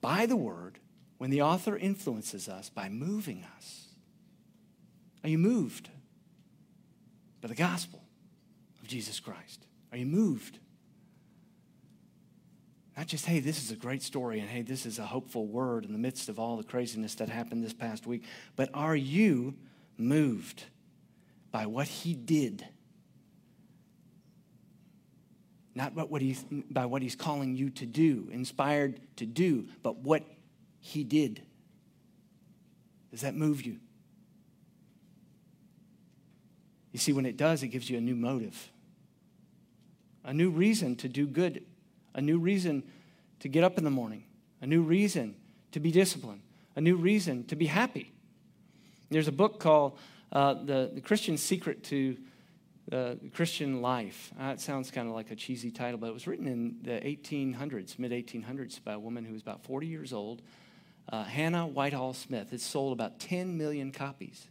By 0.00 0.26
the 0.26 0.36
word, 0.36 0.78
when 1.22 1.30
the 1.30 1.40
author 1.40 1.76
influences 1.76 2.48
us 2.48 2.68
by 2.68 2.88
moving 2.88 3.46
us. 3.56 3.86
Are 5.22 5.28
you 5.28 5.38
moved 5.38 5.88
by 7.40 7.46
the 7.46 7.54
gospel 7.54 8.02
of 8.82 8.88
Jesus 8.88 9.20
Christ? 9.20 9.64
Are 9.92 9.98
you 9.98 10.04
moved 10.04 10.58
not 12.96 13.06
just, 13.06 13.24
hey, 13.26 13.38
this 13.38 13.62
is 13.62 13.70
a 13.70 13.76
great 13.76 14.02
story 14.02 14.40
and 14.40 14.48
hey, 14.48 14.62
this 14.62 14.84
is 14.84 14.98
a 14.98 15.06
hopeful 15.06 15.46
word 15.46 15.84
in 15.84 15.92
the 15.92 15.98
midst 15.98 16.28
of 16.28 16.40
all 16.40 16.56
the 16.56 16.64
craziness 16.64 17.14
that 17.14 17.28
happened 17.28 17.62
this 17.62 17.72
past 17.72 18.04
week, 18.04 18.24
but 18.56 18.68
are 18.74 18.96
you 18.96 19.54
moved 19.96 20.64
by 21.52 21.66
what 21.66 21.86
he 21.86 22.14
did? 22.14 22.66
Not 25.76 25.94
by 25.94 26.02
what, 26.02 26.20
he's, 26.20 26.44
by 26.68 26.86
what 26.86 27.00
he's 27.00 27.14
calling 27.14 27.54
you 27.54 27.70
to 27.70 27.86
do, 27.86 28.28
inspired 28.32 28.98
to 29.18 29.24
do, 29.24 29.68
but 29.84 29.98
what 29.98 30.24
he 30.82 31.02
did. 31.02 31.40
Does 33.10 33.22
that 33.22 33.34
move 33.34 33.62
you? 33.62 33.78
You 36.92 36.98
see, 36.98 37.14
when 37.14 37.24
it 37.24 37.38
does, 37.38 37.62
it 37.62 37.68
gives 37.68 37.88
you 37.88 37.96
a 37.96 38.00
new 38.02 38.14
motive, 38.14 38.70
a 40.22 40.34
new 40.34 40.50
reason 40.50 40.94
to 40.96 41.08
do 41.08 41.26
good 41.26 41.64
a 42.14 42.20
new 42.20 42.38
reason 42.38 42.82
to 43.40 43.48
get 43.48 43.64
up 43.64 43.78
in 43.78 43.84
the 43.84 43.90
morning, 43.90 44.24
a 44.60 44.66
new 44.66 44.82
reason 44.82 45.34
to 45.72 45.80
be 45.80 45.90
disciplined, 45.90 46.42
a 46.76 46.80
new 46.80 46.96
reason 46.96 47.44
to 47.44 47.56
be 47.56 47.66
happy. 47.66 48.12
There's 49.10 49.28
a 49.28 49.32
book 49.32 49.60
called 49.60 49.98
uh, 50.32 50.54
the, 50.54 50.90
the 50.94 51.00
Christian 51.00 51.36
Secret 51.36 51.84
to 51.84 52.16
uh, 52.90 53.14
Christian 53.34 53.82
Life. 53.82 54.32
Uh, 54.40 54.46
it 54.46 54.60
sounds 54.60 54.90
kind 54.90 55.08
of 55.08 55.14
like 55.14 55.30
a 55.30 55.36
cheesy 55.36 55.70
title, 55.70 55.98
but 55.98 56.08
it 56.08 56.14
was 56.14 56.26
written 56.26 56.46
in 56.46 56.76
the 56.82 57.00
1800s, 57.00 57.98
mid 57.98 58.12
1800s, 58.12 58.82
by 58.82 58.92
a 58.92 58.98
woman 58.98 59.24
who 59.24 59.32
was 59.32 59.42
about 59.42 59.62
40 59.64 59.86
years 59.86 60.12
old, 60.12 60.42
uh, 61.08 61.24
Hannah 61.24 61.66
Whitall 61.66 62.14
Smith. 62.14 62.52
It's 62.52 62.64
sold 62.64 62.92
about 62.92 63.20
10 63.20 63.56
million 63.56 63.92
copies. 63.92 64.46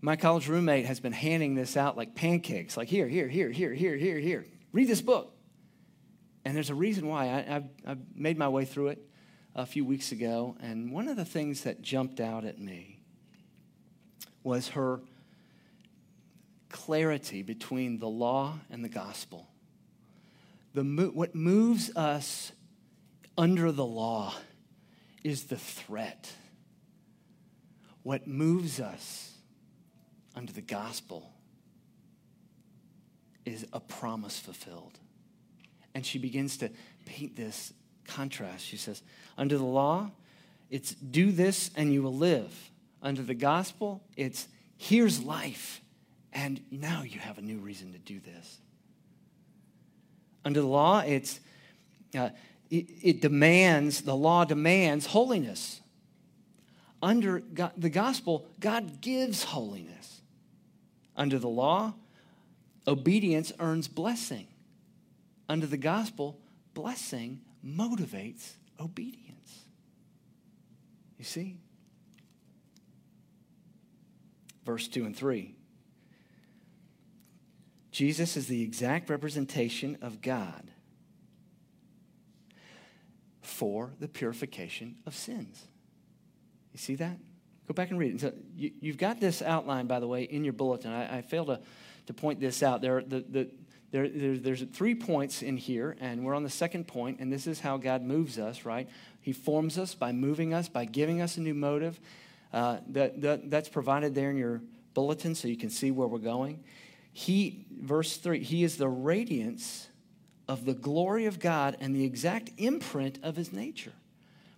My 0.00 0.16
college 0.16 0.46
roommate 0.46 0.86
has 0.86 1.00
been 1.00 1.12
handing 1.12 1.54
this 1.54 1.76
out 1.76 1.96
like 1.96 2.14
pancakes, 2.14 2.76
like 2.76 2.88
here, 2.88 3.08
here, 3.08 3.28
here, 3.28 3.50
here, 3.50 3.74
here, 3.74 3.96
here, 3.96 4.18
here. 4.18 4.46
Read 4.72 4.88
this 4.88 5.00
book. 5.00 5.32
And 6.44 6.54
there's 6.54 6.70
a 6.70 6.76
reason 6.76 7.08
why. 7.08 7.24
I, 7.24 7.40
have 7.40 7.64
I've 7.84 7.98
made 8.14 8.38
my 8.38 8.48
way 8.48 8.64
through 8.64 8.88
it 8.88 9.04
a 9.56 9.66
few 9.66 9.84
weeks 9.84 10.12
ago, 10.12 10.56
and 10.60 10.92
one 10.92 11.08
of 11.08 11.16
the 11.16 11.24
things 11.24 11.62
that 11.62 11.82
jumped 11.82 12.20
out 12.20 12.44
at 12.44 12.60
me 12.60 13.00
was 14.44 14.68
her 14.68 15.00
clarity 16.68 17.42
between 17.42 17.98
the 17.98 18.06
law 18.06 18.60
and 18.70 18.84
the 18.84 18.88
gospel. 18.88 19.48
The, 20.76 20.82
what 20.82 21.34
moves 21.34 21.90
us 21.96 22.52
under 23.38 23.72
the 23.72 23.86
law 23.86 24.34
is 25.24 25.44
the 25.44 25.56
threat. 25.56 26.30
What 28.02 28.26
moves 28.26 28.78
us 28.78 29.32
under 30.34 30.52
the 30.52 30.60
gospel 30.60 31.32
is 33.46 33.64
a 33.72 33.80
promise 33.80 34.38
fulfilled. 34.38 34.98
And 35.94 36.04
she 36.04 36.18
begins 36.18 36.58
to 36.58 36.68
paint 37.06 37.36
this 37.36 37.72
contrast. 38.04 38.62
She 38.62 38.76
says, 38.76 39.02
Under 39.38 39.56
the 39.56 39.64
law, 39.64 40.10
it's 40.68 40.90
do 40.90 41.32
this 41.32 41.70
and 41.74 41.90
you 41.90 42.02
will 42.02 42.14
live. 42.14 42.52
Under 43.00 43.22
the 43.22 43.32
gospel, 43.32 44.02
it's 44.14 44.46
here's 44.76 45.24
life, 45.24 45.80
and 46.34 46.60
now 46.70 47.00
you 47.02 47.18
have 47.18 47.38
a 47.38 47.42
new 47.42 47.60
reason 47.60 47.94
to 47.94 47.98
do 47.98 48.20
this. 48.20 48.60
Under 50.46 50.60
the 50.60 50.68
law, 50.68 51.00
it's 51.00 51.40
uh, 52.16 52.28
it, 52.70 52.86
it 53.02 53.20
demands, 53.20 54.02
the 54.02 54.14
law 54.14 54.44
demands 54.44 55.06
holiness. 55.06 55.80
Under 57.02 57.40
God, 57.40 57.72
the 57.76 57.90
gospel, 57.90 58.46
God 58.60 59.00
gives 59.00 59.42
holiness. 59.42 60.20
Under 61.16 61.40
the 61.40 61.48
law, 61.48 61.94
obedience 62.86 63.52
earns 63.58 63.88
blessing. 63.88 64.46
Under 65.48 65.66
the 65.66 65.76
gospel, 65.76 66.38
blessing 66.74 67.40
motivates 67.66 68.52
obedience. 68.78 69.64
You 71.18 71.24
see? 71.24 71.56
Verse 74.64 74.86
2 74.86 75.06
and 75.06 75.16
3. 75.16 75.55
Jesus 77.96 78.36
is 78.36 78.46
the 78.46 78.60
exact 78.60 79.08
representation 79.08 79.96
of 80.02 80.20
God 80.20 80.70
for 83.40 83.94
the 83.98 84.06
purification 84.06 84.96
of 85.06 85.14
sins. 85.14 85.64
You 86.74 86.78
see 86.78 86.96
that? 86.96 87.16
Go 87.66 87.72
back 87.72 87.88
and 87.88 87.98
read 87.98 88.16
it. 88.16 88.20
So 88.20 88.34
you, 88.54 88.72
have 88.90 88.98
got 88.98 89.18
this 89.18 89.40
outline, 89.40 89.86
by 89.86 89.98
the 89.98 90.06
way, 90.06 90.24
in 90.24 90.44
your 90.44 90.52
bulletin. 90.52 90.92
I, 90.92 91.16
I 91.16 91.22
failed 91.22 91.46
to, 91.46 91.58
to 92.04 92.12
point 92.12 92.38
this 92.38 92.62
out. 92.62 92.82
There, 92.82 93.00
the, 93.00 93.20
the, 93.20 93.50
there, 93.92 94.10
there, 94.10 94.36
there's 94.36 94.62
three 94.74 94.94
points 94.94 95.40
in 95.40 95.56
here, 95.56 95.96
and 95.98 96.22
we're 96.22 96.34
on 96.34 96.42
the 96.42 96.50
second 96.50 96.86
point, 96.86 97.18
and 97.20 97.32
this 97.32 97.46
is 97.46 97.60
how 97.60 97.78
God 97.78 98.02
moves 98.02 98.38
us, 98.38 98.66
right? 98.66 98.90
He 99.22 99.32
forms 99.32 99.78
us 99.78 99.94
by 99.94 100.12
moving 100.12 100.52
us, 100.52 100.68
by 100.68 100.84
giving 100.84 101.22
us 101.22 101.38
a 101.38 101.40
new 101.40 101.54
motive. 101.54 101.98
Uh, 102.52 102.76
that, 102.88 103.22
that, 103.22 103.50
that's 103.50 103.70
provided 103.70 104.14
there 104.14 104.28
in 104.28 104.36
your 104.36 104.60
bulletin 104.92 105.34
so 105.34 105.48
you 105.48 105.56
can 105.56 105.70
see 105.70 105.90
where 105.90 106.06
we're 106.06 106.18
going. 106.18 106.62
He, 107.18 107.64
verse 107.70 108.18
3, 108.18 108.42
He 108.42 108.62
is 108.62 108.76
the 108.76 108.90
radiance 108.90 109.88
of 110.46 110.66
the 110.66 110.74
glory 110.74 111.24
of 111.24 111.40
God 111.40 111.74
and 111.80 111.96
the 111.96 112.04
exact 112.04 112.50
imprint 112.58 113.18
of 113.22 113.36
His 113.36 113.54
nature. 113.54 113.94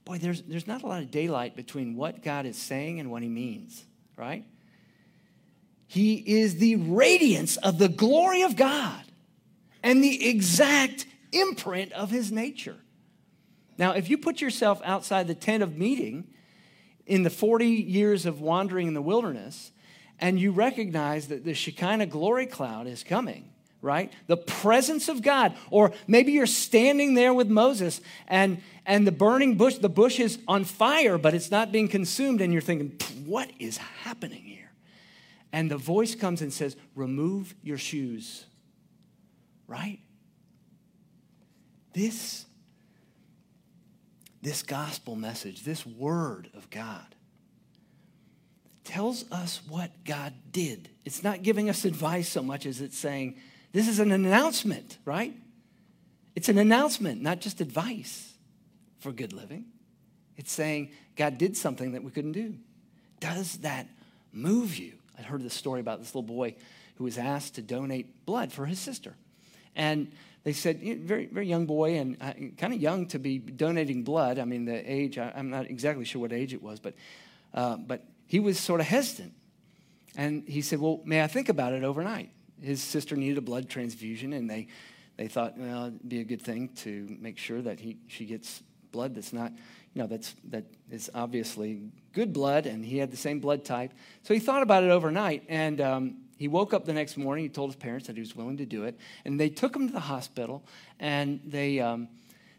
Boy, 0.05 0.19
there's, 0.19 0.43
there's 0.43 0.67
not 0.67 0.83
a 0.83 0.87
lot 0.89 1.01
of 1.01 1.13
daylight 1.13 1.55
between 1.55 1.95
what 1.95 2.21
God 2.21 2.47
is 2.47 2.57
saying 2.57 2.99
and 2.99 3.13
what 3.13 3.23
He 3.23 3.29
means, 3.29 3.85
right? 4.17 4.45
He 5.87 6.17
is 6.17 6.57
the 6.57 6.75
radiance 6.75 7.59
of 7.59 7.79
the 7.79 7.89
glory 7.89 8.43
of 8.43 8.57
God 8.57 9.05
and 9.85 10.03
the 10.03 10.29
exact 10.29 11.07
imprint 11.31 11.93
of 11.93 12.11
his 12.11 12.33
nature. 12.33 12.79
Now, 13.79 13.93
if 13.93 14.11
you 14.11 14.19
put 14.19 14.41
yourself 14.41 14.81
outside 14.85 15.29
the 15.29 15.35
tent 15.37 15.63
of 15.63 15.79
meeting 15.79 16.27
in 17.07 17.23
the 17.23 17.31
40 17.31 17.69
years 17.69 18.27
of 18.27 18.41
wandering 18.41 18.89
in 18.89 18.95
the 18.95 19.01
wilderness, 19.01 19.71
and 20.21 20.39
you 20.39 20.53
recognize 20.53 21.29
that 21.29 21.45
the 21.45 21.55
Shekinah 21.55 22.07
glory 22.07 22.47
cloud 22.47 22.87
is 22.87 23.05
coming, 23.05 23.51
right? 23.83 24.13
The 24.27 24.37
presence 24.37 25.09
of 25.09 25.23
God. 25.23 25.55
Or 25.71 25.93
maybe 26.07 26.33
you're 26.33 26.47
standing 26.47 27.15
there 27.15 27.33
with 27.33 27.49
Moses 27.49 28.01
and, 28.27 28.63
and 28.85 29.07
the 29.07 29.13
burning 29.13 29.57
bush, 29.57 29.77
the 29.77 29.89
bush 29.89 30.21
is 30.21 30.39
on 30.49 30.65
fire, 30.65 31.19
but 31.19 31.35
it's 31.35 31.51
not 31.51 31.73
being 31.73 31.89
consumed, 31.89 32.41
and 32.41 32.53
you're 32.53 32.63
thinking, 32.63 32.99
what 33.25 33.51
is 33.59 33.77
happening 33.77 34.43
here? 34.43 34.73
And 35.53 35.71
the 35.71 35.79
voice 35.79 36.15
comes 36.15 36.43
and 36.43 36.53
says, 36.53 36.77
Remove 36.95 37.55
your 37.63 37.79
shoes 37.79 38.45
right? 39.69 40.01
This, 41.93 42.47
this 44.43 44.63
gospel 44.63 45.15
message, 45.15 45.63
this 45.63 45.87
word 45.87 46.51
of 46.55 46.69
God, 46.71 47.15
tells 48.89 49.31
us 49.31 49.61
what 49.69 49.91
God 50.07 50.33
did. 50.51 50.89
It's 51.05 51.23
not 51.23 51.43
giving 51.43 51.69
us 51.69 51.85
advice 51.85 52.27
so 52.27 52.43
much 52.43 52.65
as 52.65 52.81
it's 52.81 52.97
saying, 52.97 53.37
this 53.73 53.87
is 53.87 53.99
an 53.99 54.11
announcement, 54.11 54.97
right? 55.05 55.35
It's 56.35 56.49
an 56.49 56.57
announcement, 56.57 57.21
not 57.21 57.41
just 57.41 57.61
advice 57.61 58.33
for 58.99 59.13
good 59.13 59.35
living. 59.35 59.67
It's 60.39 60.51
saying 60.51 60.93
God 61.17 61.37
did 61.37 61.55
something 61.55 61.93
that 61.93 62.03
we 62.03 62.11
couldn't 62.11 62.33
do. 62.33 62.55
Does 63.21 63.59
that 63.59 63.87
move 64.33 64.79
you? 64.79 64.95
I 65.19 65.23
heard 65.23 65.43
this 65.43 65.55
story 65.55 65.81
about 65.81 65.99
this 65.99 66.15
little 66.15 66.23
boy 66.23 66.55
who 66.97 67.05
was 67.05 67.19
asked 67.19 67.57
to 67.57 67.63
donate 67.63 68.25
blood 68.25 68.53
for 68.53 68.65
his 68.65 68.79
sister. 68.79 69.15
And 69.77 70.11
they 70.45 70.55
said, 70.55 70.81
very, 70.81 71.27
very 71.27 71.47
young 71.47 71.67
boy 71.67 71.99
and 71.99 72.17
uh, 72.23 72.33
kind 72.57 72.73
of 72.73 72.81
young 72.81 73.07
to 73.09 73.19
be 73.19 73.39
donating 73.39 74.03
blood. 74.03 74.39
I 74.39 74.47
mean, 74.47 74.65
the 74.65 74.91
age, 74.91 75.19
I, 75.19 75.31
am 75.37 75.51
not 75.51 75.67
exactly 75.67 76.07
sure 76.07 76.23
what 76.23 76.33
age 76.33 76.55
it 76.55 76.63
was, 76.63 76.81
but, 76.81 76.95
uh, 77.53 77.77
but 77.77 78.03
he 78.29 78.39
was 78.39 78.61
sort 78.61 78.81
of 78.81 78.87
hesitant. 78.87 79.33
And 80.17 80.47
he 80.47 80.63
said, 80.63 80.79
Well, 80.79 81.01
may 81.05 81.23
I 81.23 81.27
think 81.27 81.49
about 81.49 81.73
it 81.73 81.83
overnight? 81.83 82.31
His 82.63 82.83
sister 82.83 83.17
needed 83.17 83.39
a 83.39 83.41
blood 83.41 83.69
transfusion, 83.69 84.33
and 84.33 84.49
they, 84.49 84.69
they 85.17 85.29
thought, 85.29 85.57
well, 85.57 85.87
it'd 85.87 86.09
be 86.09 86.21
a 86.21 86.25
good 86.25 86.43
thing 86.43 86.71
to 86.77 87.17
make 87.21 87.39
sure 87.39 87.63
that 87.63 87.81
he, 87.81 87.99
she 88.09 88.25
gets 88.25 88.63
blood 88.91 89.15
that's 89.15 89.33
not, 89.33 89.53
you 89.95 90.03
know, 90.03 90.07
that's, 90.07 90.35
that 90.51 90.65
is 90.91 91.11
obviously 91.15 91.83
good 92.13 92.33
blood, 92.33 92.67
and 92.67 92.85
he 92.85 92.99
had 92.99 93.11
the 93.11 93.17
same 93.17 93.39
blood 93.39 93.65
type. 93.65 93.93
So 94.25 94.35
he 94.35 94.41
thought 94.41 94.63
about 94.63 94.83
it 94.83 94.91
overnight, 94.91 95.45
and 95.49 95.81
um, 95.81 96.17
he 96.37 96.49
woke 96.49 96.73
up 96.73 96.85
the 96.85 96.93
next 96.93 97.17
morning. 97.17 97.45
He 97.45 97.49
told 97.49 97.71
his 97.71 97.77
parents 97.77 98.07
that 98.07 98.17
he 98.17 98.21
was 98.21 98.35
willing 98.35 98.57
to 98.59 98.67
do 98.67 98.85
it. 98.85 98.99
And 99.25 99.39
they 99.39 99.49
took 99.49 99.75
him 99.75 99.89
to 99.89 99.93
the 99.93 100.01
hospital, 100.01 100.65
and 100.99 101.41
they, 101.45 101.81
um, 101.81 102.09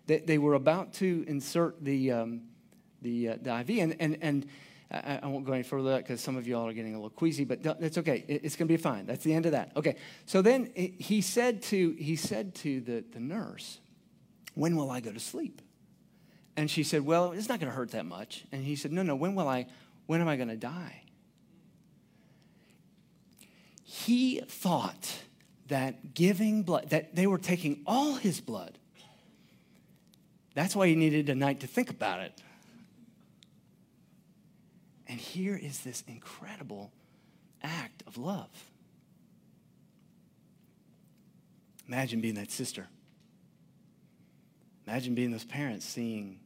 they, 0.05 0.19
they, 0.19 0.38
were 0.38 0.53
about 0.53 0.93
to 0.95 1.23
insert 1.27 1.84
the, 1.84 2.12
um, 2.12 2.41
the, 3.01 3.29
uh, 3.29 3.38
the 3.41 3.60
IV. 3.60 3.69
And, 3.79 3.95
and, 3.99 4.17
and 4.21 4.45
I, 4.91 5.19
I, 5.23 5.28
won't 5.28 5.45
go 5.45 5.54
any 5.54 5.63
further 5.63 5.97
because 5.97 6.19
some 6.19 6.36
of 6.36 6.47
you 6.47 6.58
all 6.58 6.67
are 6.67 6.73
getting 6.73 6.93
a 6.95 6.97
little 6.97 7.12
queasy, 7.12 7.45
but 7.45 7.62
that's 7.62 7.97
okay. 7.99 8.25
It, 8.28 8.43
it's 8.43 8.56
going 8.56 8.67
to 8.67 8.73
be 8.73 8.78
fine. 8.78 9.06
That's 9.06 9.23
the 9.23 9.34
end 9.34 9.45
of 9.45 9.52
that. 9.52 9.71
Okay. 9.75 9.95
So 10.25 10.41
then 10.41 10.71
he 10.75 11.21
said 11.21 11.62
to, 11.63 11.91
he 11.91 12.15
said 12.15 12.56
to 12.56 12.82
the, 12.82 13.04
the 13.12 13.19
nurse, 13.19 13.80
When 14.56 14.75
will 14.75 14.89
I 14.89 14.99
go 14.99 15.12
to 15.12 15.19
sleep? 15.19 15.62
And 16.58 16.71
she 16.71 16.84
said, 16.84 17.06
Well, 17.06 17.34
it's 17.34 17.49
not 17.49 17.60
going 17.60 17.71
to 17.71 17.75
hurt 17.75 17.91
that 17.91 18.06
much. 18.06 18.45
And 18.52 18.63
he 18.63 18.75
said, 18.75 18.91
No, 18.91 19.04
no, 19.04 19.15
when 19.15 19.36
will 19.36 19.47
I, 19.47 19.67
when 20.08 20.21
am 20.21 20.28
I 20.28 20.38
going 20.38 20.49
to 20.49 20.58
die? 20.58 21.04
he 23.89 24.39
thought 24.47 25.23
that 25.67 26.13
giving 26.13 26.62
blood, 26.62 26.91
that 26.91 27.15
they 27.15 27.25
were 27.25 27.39
taking 27.39 27.82
all 27.88 28.13
his 28.13 28.39
blood. 28.39 28.78
That's 30.54 30.75
why 30.75 30.88
he 30.88 30.95
needed 30.95 31.28
a 31.28 31.34
night 31.34 31.62
to 31.62 31.67
think 31.67 31.89
about 31.89 32.19
it. 32.19 32.39
And 35.10 35.19
here 35.19 35.60
is 35.62 35.80
this 35.80 36.04
incredible 36.08 36.93
act 37.63 38.04
of 38.08 38.17
love. 38.17 38.50
Imagine 41.88 42.22
being 42.22 42.36
that 42.36 42.52
sister. 42.52 42.88
Imagine 44.88 45.15
being 45.15 45.32
those 45.32 45.43
parents 45.43 45.86
seeing 45.86 46.39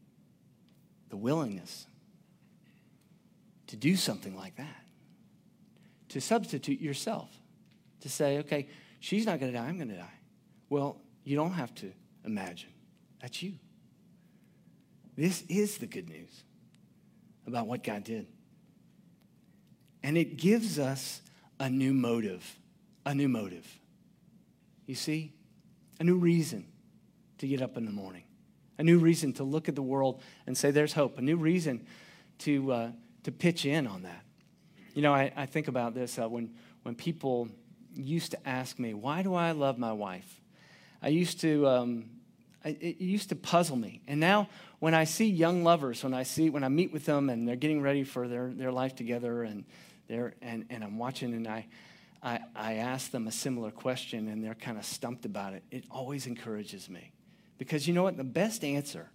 the 1.10 1.18
willingness 1.18 1.86
to 3.68 3.76
do 3.76 3.96
something 3.96 4.36
like 4.36 4.56
that 4.56 4.84
to 6.10 6.22
substitute 6.22 6.80
yourself, 6.80 7.28
to 8.02 8.08
say, 8.08 8.38
okay, 8.38 8.68
she's 9.00 9.26
not 9.26 9.40
going 9.40 9.52
to 9.52 9.58
die, 9.58 9.66
I'm 9.66 9.78
going 9.78 9.90
to 9.90 9.98
die. 9.98 10.20
Well, 10.70 11.02
you 11.24 11.36
don't 11.36 11.54
have 11.54 11.74
to 11.76 11.92
imagine. 12.24 12.70
That's 13.20 13.42
you. 13.42 13.54
This 15.18 15.44
is 15.50 15.80
the 15.80 15.88
good 15.88 16.08
news 16.08 16.44
about 17.48 17.66
what 17.66 17.84
God 17.84 18.04
did. 18.04 18.28
And 20.04 20.18
it 20.18 20.38
gives 20.38 20.78
us 20.78 21.22
a 21.60 21.70
new 21.70 21.94
motive, 21.94 22.58
a 23.06 23.16
new 23.16 23.30
motive. 23.30 23.66
You 24.86 24.96
see? 24.96 25.34
A 26.00 26.04
new 26.04 26.18
reason 26.18 26.66
to 27.38 27.48
get 27.48 27.62
up 27.62 27.78
in 27.78 27.86
the 27.86 27.92
morning, 27.92 28.24
a 28.78 28.84
new 28.84 29.00
reason 29.00 29.34
to 29.34 29.44
look 29.44 29.70
at 29.70 29.76
the 29.76 29.82
world 29.82 30.22
and 30.48 30.58
say, 30.58 30.72
there's 30.72 30.94
hope, 30.94 31.18
a 31.18 31.22
new 31.22 31.38
reason 31.38 31.86
to, 32.40 32.72
uh, 32.72 32.92
to 33.24 33.32
pitch 33.32 33.66
in 33.66 33.88
on 33.88 34.04
that. 34.04 34.24
You 34.94 35.02
know, 35.02 35.14
I, 35.14 35.32
I 35.36 35.46
think 35.46 35.68
about 35.68 35.94
this 35.94 36.18
uh, 36.20 36.28
when, 36.28 36.54
when 36.84 36.96
people 36.96 37.50
used 37.96 38.32
to 38.32 38.48
ask 38.48 38.80
me, 38.80 38.94
why 38.94 39.24
do 39.24 39.34
I 39.36 39.52
love 39.52 39.78
my 39.78 39.94
wife? 39.94 40.42
I 41.02 41.10
used 41.10 41.42
to, 41.42 41.68
um, 41.68 42.06
I, 42.64 42.70
it 42.70 43.02
used 43.02 43.30
to 43.30 43.36
puzzle 43.36 43.76
me. 43.76 44.02
And 44.08 44.20
now 44.20 44.50
when 44.80 44.94
I 44.94 45.04
see 45.04 45.28
young 45.28 45.64
lovers, 45.64 46.04
when 46.04 46.14
I 46.14 46.24
see, 46.24 46.50
when 46.50 46.64
I 46.64 46.70
meet 46.70 46.92
with 46.92 47.06
them 47.06 47.30
and 47.30 47.48
they're 47.48 47.56
getting 47.56 47.82
ready 47.82 48.04
for 48.04 48.28
their, 48.28 48.50
their 48.50 48.72
life 48.72 48.96
together 48.96 49.44
and 49.44 49.66
they're, 50.08 50.34
and, 50.42 50.66
and 50.70 50.84
I'm 50.84 50.98
watching 50.98 51.34
and 51.34 51.48
I, 51.48 51.68
I, 52.22 52.40
I 52.56 52.74
ask 52.76 53.12
them 53.12 53.28
a 53.28 53.32
similar 53.32 53.72
question 53.72 54.28
and 54.28 54.44
they're 54.44 54.56
kind 54.56 54.78
of 54.78 54.86
stumped 54.86 55.26
about 55.26 55.54
it, 55.54 55.64
it 55.72 55.86
always 55.90 56.28
encourages 56.28 56.90
me. 56.90 57.12
Because 57.58 57.88
you 57.88 57.94
know 57.94 58.04
what? 58.04 58.18
The 58.18 58.24
best 58.24 58.64
answer 58.64 59.10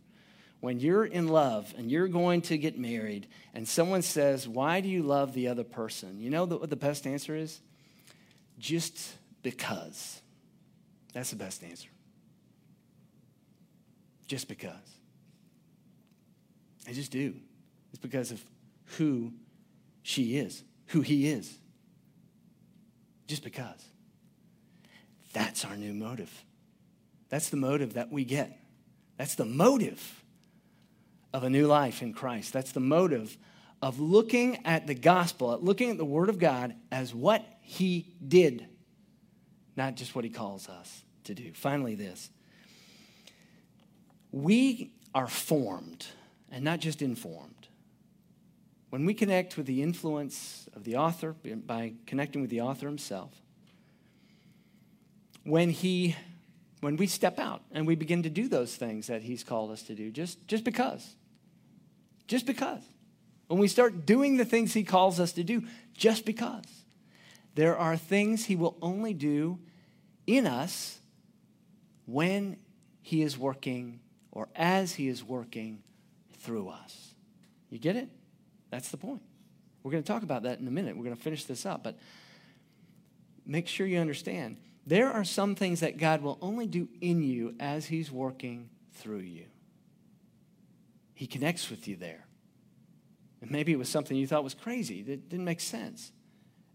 when 0.60 0.80
you're 0.80 1.04
in 1.04 1.28
love 1.28 1.72
and 1.76 1.90
you're 1.90 2.08
going 2.08 2.42
to 2.42 2.58
get 2.58 2.78
married 2.78 3.28
and 3.54 3.68
someone 3.68 4.02
says, 4.02 4.48
Why 4.48 4.80
do 4.80 4.88
you 4.88 5.02
love 5.02 5.34
the 5.34 5.48
other 5.48 5.64
person? 5.64 6.20
You 6.20 6.30
know 6.30 6.44
what 6.44 6.70
the 6.70 6.76
best 6.76 7.06
answer 7.06 7.34
is? 7.36 7.60
Just 8.58 9.16
because. 9.42 10.20
That's 11.12 11.30
the 11.30 11.36
best 11.36 11.62
answer. 11.62 11.88
Just 14.26 14.48
because. 14.48 14.74
I 16.86 16.92
just 16.92 17.10
do. 17.10 17.34
It's 17.90 18.00
because 18.00 18.30
of 18.30 18.42
who 18.96 19.32
she 20.02 20.36
is, 20.36 20.62
who 20.88 21.00
he 21.00 21.28
is. 21.28 21.58
Just 23.26 23.44
because. 23.44 23.84
That's 25.32 25.64
our 25.64 25.76
new 25.76 25.92
motive. 25.92 26.44
That's 27.28 27.50
the 27.50 27.56
motive 27.56 27.94
that 27.94 28.10
we 28.10 28.24
get. 28.24 28.58
That's 29.16 29.34
the 29.34 29.44
motive 29.44 30.24
of 31.32 31.44
a 31.44 31.50
new 31.50 31.66
life 31.66 32.02
in 32.02 32.12
Christ. 32.12 32.52
That's 32.52 32.72
the 32.72 32.80
motive 32.80 33.36
of 33.82 34.00
looking 34.00 34.64
at 34.66 34.86
the 34.86 34.94
gospel, 34.94 35.52
at 35.52 35.62
looking 35.62 35.90
at 35.90 35.98
the 35.98 36.04
Word 36.04 36.28
of 36.28 36.38
God 36.38 36.74
as 36.90 37.14
what 37.14 37.44
He 37.60 38.14
did, 38.26 38.66
not 39.76 39.94
just 39.94 40.14
what 40.14 40.24
He 40.24 40.30
calls 40.30 40.68
us 40.68 41.02
to 41.24 41.34
do. 41.34 41.52
Finally, 41.52 41.94
this 41.94 42.30
we 44.30 44.92
are 45.14 45.26
formed 45.26 46.06
and 46.50 46.64
not 46.64 46.80
just 46.80 47.02
informed. 47.02 47.57
When 48.90 49.04
we 49.04 49.14
connect 49.14 49.56
with 49.56 49.66
the 49.66 49.82
influence 49.82 50.68
of 50.74 50.84
the 50.84 50.96
author, 50.96 51.34
by 51.66 51.94
connecting 52.06 52.40
with 52.40 52.50
the 52.50 52.62
author 52.62 52.86
himself, 52.86 53.32
when 55.44 55.70
he 55.70 56.16
when 56.80 56.96
we 56.96 57.08
step 57.08 57.40
out 57.40 57.62
and 57.72 57.86
we 57.88 57.96
begin 57.96 58.22
to 58.22 58.30
do 58.30 58.46
those 58.46 58.76
things 58.76 59.08
that 59.08 59.22
he's 59.22 59.42
called 59.42 59.72
us 59.72 59.82
to 59.82 59.94
do 59.96 60.12
just, 60.12 60.46
just 60.46 60.62
because 60.62 61.16
just 62.28 62.46
because. 62.46 62.82
When 63.48 63.58
we 63.58 63.66
start 63.66 64.06
doing 64.06 64.36
the 64.36 64.44
things 64.44 64.74
He 64.74 64.84
calls 64.84 65.18
us 65.18 65.32
to 65.32 65.42
do, 65.42 65.64
just 65.94 66.24
because. 66.24 66.66
There 67.54 67.76
are 67.76 67.96
things 67.96 68.44
He 68.44 68.54
will 68.54 68.76
only 68.80 69.14
do 69.14 69.58
in 70.26 70.46
us 70.46 71.00
when 72.04 72.58
he 73.00 73.22
is 73.22 73.38
working 73.38 74.00
or 74.30 74.48
as 74.54 74.94
he 74.94 75.08
is 75.08 75.24
working 75.24 75.82
through 76.40 76.68
us. 76.68 77.14
You 77.70 77.78
get 77.78 77.96
it? 77.96 78.10
That's 78.70 78.90
the 78.90 78.96
point. 78.96 79.22
We're 79.82 79.92
going 79.92 80.02
to 80.02 80.12
talk 80.12 80.22
about 80.22 80.42
that 80.42 80.58
in 80.58 80.66
a 80.66 80.70
minute. 80.70 80.96
We're 80.96 81.04
going 81.04 81.16
to 81.16 81.22
finish 81.22 81.44
this 81.44 81.64
up, 81.64 81.82
but 81.82 81.98
make 83.46 83.66
sure 83.68 83.86
you 83.86 83.98
understand 83.98 84.58
there 84.86 85.10
are 85.10 85.24
some 85.24 85.54
things 85.54 85.80
that 85.80 85.98
God 85.98 86.22
will 86.22 86.38
only 86.40 86.66
do 86.66 86.88
in 87.00 87.22
you 87.22 87.54
as 87.60 87.86
he's 87.86 88.10
working 88.10 88.70
through 88.94 89.18
you. 89.18 89.44
He 91.14 91.26
connects 91.26 91.68
with 91.68 91.86
you 91.86 91.96
there. 91.96 92.26
And 93.40 93.50
maybe 93.50 93.72
it 93.72 93.78
was 93.78 93.88
something 93.88 94.16
you 94.16 94.26
thought 94.26 94.44
was 94.44 94.54
crazy 94.54 95.02
that 95.02 95.28
didn't 95.28 95.44
make 95.44 95.60
sense. 95.60 96.12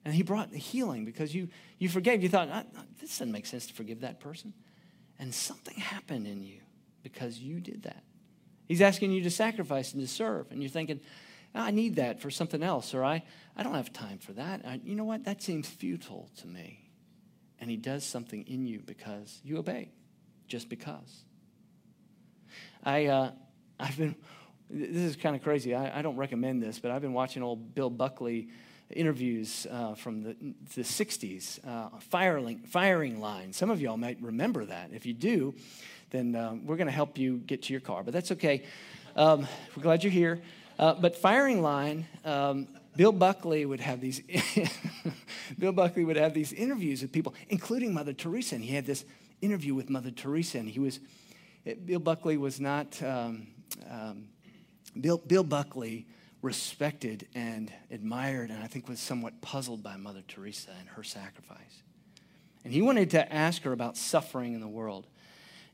And 0.06 0.14
he 0.14 0.22
brought 0.22 0.52
the 0.52 0.58
healing 0.58 1.06
because 1.06 1.34
you, 1.34 1.50
you 1.78 1.90
forgave. 1.90 2.22
You 2.22 2.30
thought, 2.30 2.68
this 3.00 3.18
doesn't 3.18 3.32
make 3.32 3.46
sense 3.46 3.68
to 3.68 3.74
forgive 3.74 4.02
that 4.02 4.20
person. 4.20 4.54
And 5.18 5.34
something 5.34 5.76
happened 5.76 6.28
in 6.28 6.44
you 6.44 6.60
because 7.04 7.40
you 7.40 7.60
did 7.60 7.84
that. 7.84 8.04
He's 8.68 8.82
asking 8.82 9.12
you 9.12 9.24
to 9.24 9.32
sacrifice 9.32 9.94
and 9.94 10.02
to 10.02 10.08
serve. 10.08 10.52
And 10.52 10.62
you're 10.62 10.70
thinking, 10.70 11.00
I 11.56 11.72
need 11.72 11.98
that 11.98 12.20
for 12.20 12.32
something 12.32 12.64
else, 12.64 12.94
or 12.94 13.04
I, 13.04 13.24
I 13.56 13.64
don't 13.64 13.76
have 13.76 13.94
time 13.94 14.18
for 14.18 14.34
that. 14.34 14.62
I, 14.66 14.82
you 14.84 14.96
know 14.96 15.04
what? 15.04 15.26
That 15.26 15.42
seems 15.42 15.68
futile 15.68 16.30
to 16.38 16.48
me. 16.48 16.80
And 17.60 17.70
he 17.70 17.78
does 17.78 18.04
something 18.04 18.44
in 18.48 18.66
you 18.66 18.82
because 18.84 19.40
you 19.44 19.58
obey, 19.58 19.92
just 20.48 20.68
because. 20.68 21.24
I, 22.84 23.06
uh, 23.06 23.32
I've 23.80 23.98
been, 23.98 24.16
this 24.70 25.04
is 25.04 25.16
kind 25.16 25.36
of 25.36 25.44
crazy. 25.44 25.76
I, 25.76 26.00
I 26.00 26.02
don't 26.02 26.18
recommend 26.18 26.62
this, 26.62 26.80
but 26.80 26.92
I've 26.92 27.02
been 27.02 27.14
watching 27.14 27.44
old 27.44 27.76
Bill 27.76 27.90
Buckley 27.90 28.50
interviews 28.90 29.68
uh, 29.70 29.96
from 29.96 30.24
the, 30.24 30.36
the 30.76 30.82
60s, 30.82 31.66
uh, 31.68 31.98
firing, 32.00 32.60
firing 32.60 33.20
line. 33.20 33.54
Some 33.54 33.70
of 33.70 33.82
y'all 33.82 33.98
might 33.98 34.22
remember 34.22 34.66
that. 34.66 34.90
If 34.94 35.06
you 35.06 35.14
do, 35.14 35.56
then 36.10 36.36
um, 36.36 36.66
we're 36.66 36.78
going 36.78 36.88
to 36.88 36.94
help 36.94 37.18
you 37.18 37.38
get 37.38 37.64
to 37.64 37.74
your 37.74 37.82
car, 37.82 38.04
but 38.04 38.14
that's 38.14 38.32
okay. 38.32 38.64
Um, 39.16 39.48
we're 39.76 39.84
glad 39.84 40.04
you're 40.04 40.12
here. 40.12 40.42
Uh, 40.78 40.94
but 40.94 41.16
firing 41.16 41.62
line, 41.62 42.08
um, 42.26 42.68
Bill 42.96 43.12
Buckley 43.12 43.66
would 43.66 43.80
have 43.80 44.02
these. 44.02 44.22
Bill 45.60 45.72
Buckley 45.72 46.04
would 46.06 46.16
have 46.16 46.34
these 46.34 46.54
interviews 46.54 47.02
with 47.02 47.12
people, 47.12 47.34
including 47.50 47.94
Mother 47.94 48.14
Teresa. 48.14 48.56
And 48.56 48.64
he 48.64 48.74
had 48.76 48.86
this 48.86 49.06
interview 49.42 49.76
with 49.76 49.90
Mother 49.90 50.12
Teresa, 50.12 50.60
and 50.60 50.70
he 50.70 50.80
was. 50.80 51.00
Bill 51.86 52.00
Buckley 52.00 52.38
was 52.38 52.60
not. 52.60 53.02
Um, 53.02 53.48
um, 53.90 54.28
Bill, 55.00 55.18
Bill 55.18 55.44
Buckley 55.44 56.06
respected 56.42 57.28
and 57.34 57.72
admired, 57.90 58.50
and 58.52 58.62
I 58.62 58.68
think 58.68 58.88
was 58.88 59.00
somewhat 59.00 59.42
puzzled 59.42 59.82
by 59.82 59.96
Mother 59.96 60.24
Teresa 60.28 60.72
and 60.80 60.90
her 60.90 61.04
sacrifice. 61.04 61.84
And 62.64 62.74
he 62.74 62.82
wanted 62.82 63.10
to 63.12 63.34
ask 63.34 63.64
her 63.64 63.72
about 63.72 63.98
suffering 63.98 64.54
in 64.54 64.60
the 64.60 64.68
world. 64.68 65.08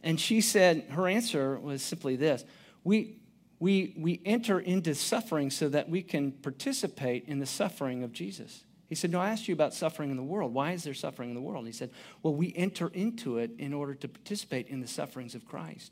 And 0.04 0.20
she 0.20 0.42
said, 0.42 0.86
her 0.92 1.08
answer 1.08 1.60
was 1.60 1.82
simply 1.82 2.16
this 2.16 2.46
We, 2.84 3.18
we, 3.60 3.94
we 3.98 4.22
enter 4.26 4.60
into 4.60 4.96
suffering 4.96 5.50
so 5.50 5.68
that 5.70 5.90
we 5.90 6.02
can 6.02 6.32
participate 6.32 7.26
in 7.26 7.40
the 7.40 7.46
suffering 7.46 8.04
of 8.04 8.14
Jesus. 8.14 8.64
He 8.88 8.96
said, 8.96 9.12
No, 9.12 9.20
I 9.20 9.30
asked 9.30 9.48
you 9.48 9.54
about 9.54 9.74
suffering 9.74 10.12
in 10.12 10.18
the 10.18 10.24
world. 10.24 10.54
Why 10.54 10.72
is 10.72 10.84
there 10.84 10.94
suffering 10.94 11.30
in 11.30 11.36
the 11.36 11.42
world? 11.42 11.66
And 11.66 11.68
he 11.68 11.78
said, 11.78 11.92
Well, 12.24 12.34
we 12.34 12.54
enter 12.56 12.88
into 12.88 13.38
it 13.38 13.52
in 13.60 13.74
order 13.74 13.94
to 13.96 14.08
participate 14.08 14.68
in 14.68 14.80
the 14.80 14.88
sufferings 14.88 15.36
of 15.36 15.46
Christ. 15.46 15.92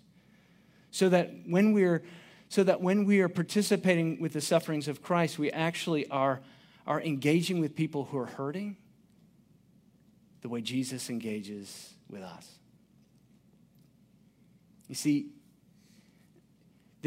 So 0.91 1.09
that 1.09 1.31
when 1.45 1.73
we're 1.73 2.03
so 2.49 2.63
that 2.63 2.81
when 2.81 3.05
we 3.05 3.19
are 3.19 3.27
participating 3.27 4.21
with 4.21 4.33
the 4.33 4.41
sufferings 4.41 4.87
of 4.87 5.01
Christ, 5.01 5.37
we 5.37 5.51
actually 5.51 6.07
are, 6.09 6.41
are 6.85 7.01
engaging 7.01 7.59
with 7.59 7.75
people 7.75 8.05
who 8.05 8.17
are 8.17 8.25
hurting 8.25 8.77
the 10.41 10.49
way 10.49 10.61
Jesus 10.61 11.09
engages 11.09 11.93
with 12.09 12.21
us. 12.21 12.49
You 14.87 14.95
see, 14.95 15.31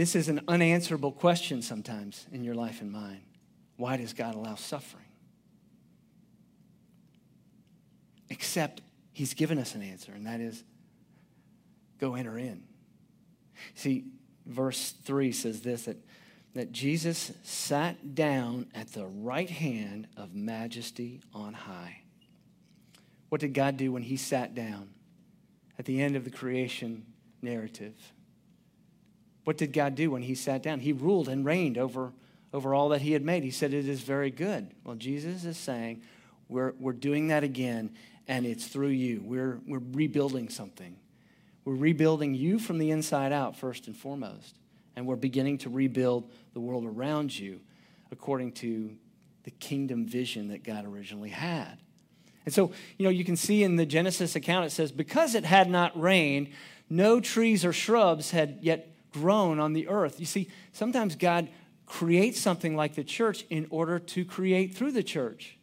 this 0.01 0.17
is 0.17 0.31
an 0.31 0.41
unanswerable 0.49 1.13
question 1.13 1.61
sometimes 1.61 2.27
in 2.33 2.43
your 2.43 2.55
life 2.55 2.81
and 2.81 2.91
mine. 2.91 3.21
Why 3.77 3.99
does 3.99 4.15
God 4.15 4.35
allow 4.35 4.55
suffering? 4.55 5.05
Except 8.31 8.81
He's 9.13 9.35
given 9.35 9.59
us 9.59 9.75
an 9.75 9.83
answer, 9.83 10.13
and 10.13 10.27
that 10.27 10.41
is 10.41 10.65
go 11.99 12.15
enter 12.15 12.39
in. 12.39 12.63
See, 13.75 14.07
verse 14.47 14.93
3 15.05 15.33
says 15.33 15.61
this 15.61 15.83
that, 15.83 15.99
that 16.55 16.73
Jesus 16.73 17.33
sat 17.43 18.15
down 18.15 18.69
at 18.75 18.95
the 18.95 19.05
right 19.05 19.51
hand 19.51 20.09
of 20.17 20.35
majesty 20.35 21.21
on 21.35 21.53
high. 21.53 22.01
What 23.29 23.43
did 23.43 23.53
God 23.53 23.77
do 23.77 23.93
when 23.93 24.05
He 24.05 24.17
sat 24.17 24.55
down 24.55 24.95
at 25.79 25.85
the 25.85 26.01
end 26.01 26.17
of 26.17 26.25
the 26.25 26.31
creation 26.31 27.05
narrative? 27.43 28.15
What 29.45 29.57
did 29.57 29.73
God 29.73 29.95
do 29.95 30.11
when 30.11 30.23
He 30.23 30.35
sat 30.35 30.63
down? 30.63 30.81
He 30.81 30.93
ruled 30.93 31.29
and 31.29 31.45
reigned 31.45 31.79
over, 31.79 32.13
over 32.53 32.75
all 32.75 32.91
that 32.91 33.01
He 33.01 33.13
had 33.13 33.25
made. 33.25 33.43
He 33.43 33.51
said, 33.51 33.73
It 33.73 33.89
is 33.89 34.01
very 34.01 34.31
good. 34.31 34.71
Well, 34.85 34.97
Jesus 34.97 35.45
is 35.45 35.57
saying, 35.57 36.03
We're, 36.49 36.73
we're 36.79 36.93
doing 36.93 37.29
that 37.29 37.45
again, 37.45 37.95
and 38.29 38.47
it's 38.47 38.67
through 38.67 38.89
you. 38.89 39.23
We're, 39.25 39.61
we're 39.67 39.83
rebuilding 39.93 40.49
something. 40.49 40.97
We're 41.65 41.75
rebuilding 41.75 42.35
you 42.35 42.59
from 42.59 42.79
the 42.79 42.91
inside 42.91 43.33
out, 43.33 43.57
first 43.57 43.87
and 43.87 43.97
foremost. 43.97 44.57
And 44.97 45.07
we're 45.07 45.17
beginning 45.17 45.59
to 45.59 45.71
rebuild 45.71 46.31
the 46.53 46.61
world 46.61 46.85
around 46.85 47.39
you 47.39 47.61
according 48.11 48.53
to 48.53 48.97
the 49.45 49.51
kingdom 49.53 50.07
vision 50.07 50.49
that 50.49 50.65
God 50.65 50.85
originally 50.85 51.31
had. 51.31 51.79
And 52.45 52.55
so, 52.55 52.73
you 52.99 53.05
know, 53.05 53.11
you 53.11 53.25
can 53.25 53.37
see 53.37 53.63
in 53.63 53.77
the 53.77 53.87
Genesis 53.87 54.35
account, 54.35 54.67
it 54.67 54.71
says, 54.71 54.93
because 54.93 55.35
it 55.35 55.45
had 55.45 55.71
not 55.71 55.99
rained, 56.01 56.49
no 56.89 57.21
trees 57.21 57.65
or 57.65 57.73
shrubs 57.73 58.31
had 58.31 58.59
yet 58.63 58.90
grown 59.13 59.59
on 59.59 59.73
the 59.73 59.89
earth. 59.89 60.21
You 60.21 60.27
see, 60.27 60.49
sometimes 60.73 61.17
God 61.17 61.49
creates 61.87 62.41
something 62.41 62.77
like 62.77 62.95
the 62.95 63.05
church 63.05 63.45
in 63.51 63.67
order 63.71 63.99
to 63.99 64.25
create 64.25 64.75
through 64.75 64.93
the 64.93 65.03
church. 65.03 65.59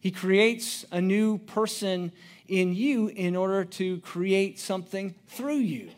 He 0.00 0.10
creates 0.10 0.86
a 0.92 1.00
new 1.00 1.38
person 1.38 2.12
in 2.46 2.74
you 2.74 3.08
in 3.08 3.34
order 3.34 3.64
to 3.64 3.98
create 3.98 4.58
something 4.58 5.14
through 5.26 5.58
you. 5.58 5.90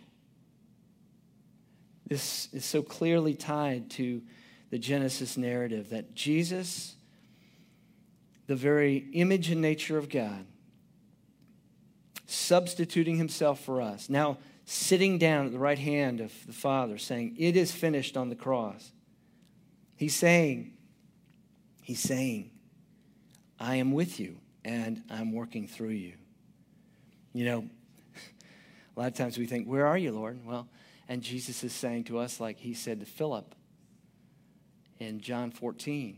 This 2.07 2.49
is 2.53 2.65
so 2.65 2.83
clearly 2.83 3.35
tied 3.35 3.91
to 3.91 4.23
the 4.71 4.79
Genesis 4.79 5.37
narrative 5.37 5.91
that 5.91 6.15
Jesus, 6.15 6.97
the 8.47 8.57
very 8.57 9.09
image 9.13 9.51
and 9.51 9.61
nature 9.61 9.99
of 9.99 10.09
God, 10.09 10.47
substituting 12.27 13.17
himself 13.17 13.61
for 13.61 13.81
us, 13.81 14.09
now 14.09 14.39
sitting 14.71 15.19
down 15.19 15.47
at 15.47 15.53
the 15.53 15.59
right 15.59 15.81
hand 15.81 16.21
of 16.21 16.33
the 16.47 16.53
Father, 16.53 16.97
saying, 16.97 17.35
It 17.37 17.57
is 17.57 17.73
finished 17.73 18.17
on 18.17 18.29
the 18.29 18.37
cross. 18.37 18.93
He's 19.97 20.15
saying, 20.15 20.75
He's 21.83 21.99
saying, 21.99 22.53
I 23.59 23.77
am 23.77 23.91
with 23.91 24.21
you 24.21 24.39
and 24.65 25.03
I'm 25.11 25.33
working 25.33 25.67
through 25.67 25.89
you. 25.89 26.13
You 27.33 27.45
know, 27.47 27.59
a 28.97 29.01
lot 29.01 29.09
of 29.09 29.15
times 29.15 29.37
we 29.37 29.47
think, 29.47 29.67
Where 29.67 29.89
are 29.89 29.99
you, 29.99 30.13
Lord? 30.13 30.39
Well, 30.47 30.69
and 31.09 31.21
Jesus 31.21 31.65
is 31.65 31.73
saying 31.73 32.05
to 32.05 32.19
us, 32.19 32.39
like 32.39 32.61
he 32.61 32.73
said 32.73 33.01
to 33.01 33.07
Philip 33.07 33.57
in 35.01 35.21
John 35.21 35.51
14, 35.51 36.17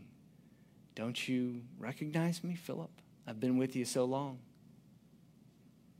Don't 0.93 1.27
you 1.27 1.63
recognize 1.79 2.43
me, 2.43 2.53
Philip? 2.53 2.91
I've 3.25 3.39
been 3.39 3.57
with 3.57 3.75
you 3.75 3.85
so 3.85 4.05
long. 4.05 4.37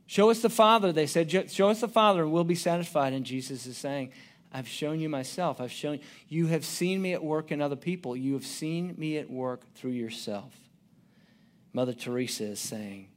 Show 0.06 0.30
us 0.30 0.40
the 0.40 0.50
Father, 0.50 0.92
they 0.92 1.06
said. 1.06 1.50
Show 1.50 1.68
us 1.68 1.80
the 1.80 1.88
Father, 1.88 2.22
and 2.22 2.32
we'll 2.32 2.44
be 2.44 2.54
satisfied. 2.54 3.12
And 3.12 3.24
Jesus 3.24 3.66
is 3.66 3.76
saying, 3.76 4.12
I've 4.52 4.68
shown 4.68 5.00
you 5.00 5.08
myself. 5.08 5.60
I've 5.60 5.72
shown 5.72 5.98
you 6.28 6.46
have 6.46 6.64
seen 6.64 7.02
me 7.02 7.12
at 7.12 7.24
work 7.24 7.50
in 7.50 7.60
other 7.60 7.76
people. 7.76 8.16
You 8.16 8.34
have 8.34 8.46
seen 8.46 8.94
me 8.96 9.18
at 9.18 9.28
work 9.28 9.62
through 9.74 9.92
yourself. 9.92 10.54
Mother 11.72 11.92
Teresa 11.92 12.44
is 12.44 12.60
saying, 12.60 13.08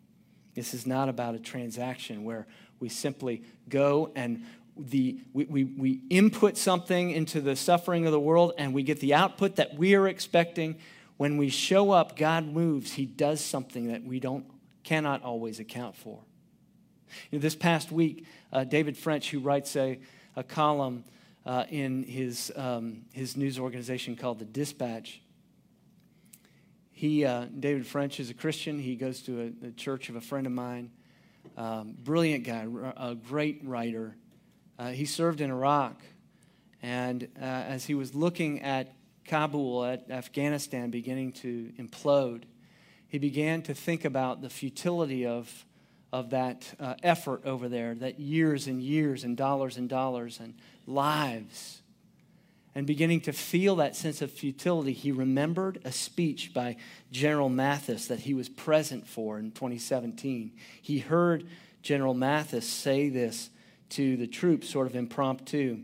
this 0.56 0.74
is 0.74 0.88
not 0.88 1.10
about 1.10 1.36
a 1.36 1.40
transaction 1.40 2.24
where 2.24 2.48
we 2.80 2.90
simply 2.90 3.44
go 3.70 4.12
and 4.16 4.44
the, 4.76 5.20
we, 5.34 5.46
we, 5.46 5.64
we 5.64 6.02
input 6.10 6.58
something 6.58 7.12
into 7.12 7.42
the 7.42 7.56
suffering 7.56 8.08
of 8.08 8.12
the 8.12 8.20
world 8.20 8.54
and 8.58 8.74
we 8.74 8.82
get 8.82 9.00
the 9.00 9.14
output 9.14 9.58
that 9.58 9.76
we 9.76 9.94
are 9.94 10.08
expecting. 10.08 10.78
When 11.18 11.38
we 11.38 11.50
show 11.50 11.92
up, 11.92 12.16
God 12.16 12.46
moves. 12.46 12.94
He 12.94 13.06
does 13.06 13.42
something 13.44 13.88
that 13.90 14.04
we 14.04 14.20
don't, 14.20 14.46
cannot 14.84 15.24
always 15.24 15.60
account 15.60 15.96
for. 15.96 16.20
You 17.32 17.40
know, 17.40 17.42
this 17.42 17.56
past 17.56 17.92
week, 17.92 18.26
uh, 18.52 18.64
David 18.64 18.98
French, 18.98 19.30
who 19.32 19.40
writes 19.40 19.76
a, 19.76 20.00
a 20.36 20.44
column 20.44 21.04
uh, 21.46 21.66
in 21.70 22.04
his, 22.04 22.52
um, 22.56 23.06
his 23.14 23.38
news 23.38 23.60
organization 23.60 24.16
called 24.16 24.40
The 24.40 24.46
Dispatch, 24.46 25.22
he, 26.92 27.26
uh, 27.26 27.46
David 27.60 27.86
French 27.86 28.20
is 28.20 28.32
a 28.32 28.34
Christian. 28.34 28.80
He 28.80 28.96
goes 28.96 29.22
to 29.22 29.54
a, 29.64 29.68
a 29.68 29.72
church 29.72 30.10
of 30.10 30.16
a 30.16 30.22
friend 30.22 30.48
of 30.48 30.54
mine. 30.54 30.90
Um, 31.56 31.96
brilliant 32.04 32.44
guy, 32.44 32.68
a 32.98 33.14
great 33.14 33.62
writer. 33.64 34.16
Uh, 34.80 34.90
he 34.90 35.06
served 35.06 35.40
in 35.40 35.52
Iraq. 35.52 36.02
And 36.82 37.28
uh, 37.40 37.46
as 37.46 37.86
he 37.86 37.94
was 37.94 38.16
looking 38.16 38.62
at 38.62 38.96
Kabul, 39.26 39.86
at 39.86 40.10
Afghanistan 40.10 40.90
beginning 40.90 41.34
to 41.34 41.72
implode, 41.78 42.44
he 43.08 43.20
began 43.20 43.62
to 43.64 43.74
think 43.74 44.04
about 44.04 44.42
the 44.42 44.50
futility 44.50 45.26
of, 45.26 45.66
of 46.12 46.30
that 46.30 46.74
uh, 46.80 46.96
effort 47.04 47.46
over 47.46 47.68
there, 47.68 47.96
that 47.96 48.20
years 48.20 48.68
and 48.68 48.82
years 48.82 49.24
and 49.24 49.36
dollars 49.36 49.78
and 49.78 49.90
dollars 49.90 50.40
and 50.40 50.54
lives. 50.86 51.82
And 52.74 52.86
beginning 52.86 53.22
to 53.22 53.34
feel 53.34 53.78
that 53.78 53.96
sense 53.96 54.22
of 54.22 54.32
futility, 54.32 54.94
he 54.94 55.12
remembered 55.12 55.82
a 55.84 55.92
speech 55.92 56.54
by 56.54 56.78
General 57.12 57.50
Mattis 57.50 58.08
that 58.08 58.20
he 58.20 58.34
was 58.34 58.50
present 58.50 59.08
for 59.08 59.40
in 59.40 59.52
2017. 59.52 60.52
He 60.82 61.00
heard 61.00 61.48
General 61.82 62.14
Mattis 62.14 62.64
say 62.64 63.10
this 63.10 63.50
to 63.90 64.16
the 64.18 64.28
troops, 64.28 64.70
sort 64.70 64.88
of 64.88 64.96
impromptu. 64.96 65.80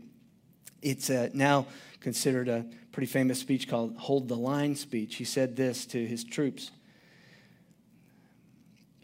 It's 0.82 1.10
now 1.10 1.66
considered 2.00 2.48
a 2.48 2.66
pretty 2.92 3.06
famous 3.06 3.40
speech 3.40 3.68
called 3.68 3.96
Hold 3.96 4.28
the 4.28 4.36
Line 4.36 4.76
speech. 4.76 5.16
He 5.16 5.24
said 5.24 5.56
this 5.56 5.86
to 5.86 6.06
his 6.06 6.22
troops. 6.22 6.70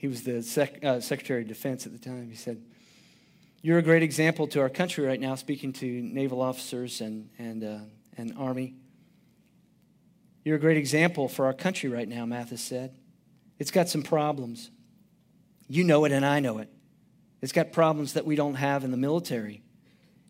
He 0.01 0.09
was 0.09 0.23
the 0.23 0.43
sec- 0.43 0.83
uh, 0.83 0.99
Secretary 1.01 1.43
of 1.43 1.49
Defense 1.49 1.85
at 1.85 1.93
the 1.93 1.99
time. 1.99 2.31
He 2.31 2.35
said, 2.35 2.63
You're 3.61 3.77
a 3.77 3.83
great 3.83 4.03
example 4.03 4.47
to 4.47 4.61
our 4.63 4.71
country 4.71 5.05
right 5.05 5.21
now, 5.21 5.35
speaking 5.35 5.75
to 5.75 5.87
naval 5.87 6.41
officers 6.41 7.03
and, 7.03 7.29
and, 7.39 7.63
uh, 7.63 7.79
and 8.17 8.33
Army. 8.39 8.77
You're 10.43 10.57
a 10.57 10.59
great 10.59 10.79
example 10.79 11.29
for 11.29 11.45
our 11.45 11.53
country 11.53 11.91
right 11.91 12.09
now, 12.09 12.25
Mattis 12.25 12.61
said. 12.61 12.97
It's 13.59 13.71
got 13.71 13.91
some 13.91 14.03
problems. 14.03 14.71
You 15.69 15.85
know 15.85 16.07
it, 16.07 16.13
and 16.13 16.25
I 16.25 16.41
know 16.41 16.57
it. 16.61 16.71
It's 17.43 17.53
got 17.53 17.71
problems 17.71 18.15
that 18.15 18.25
we 18.25 18.37
don't 18.37 18.55
have 18.55 18.85
in 18.85 18.93
the 18.93 18.97
military. 18.97 19.61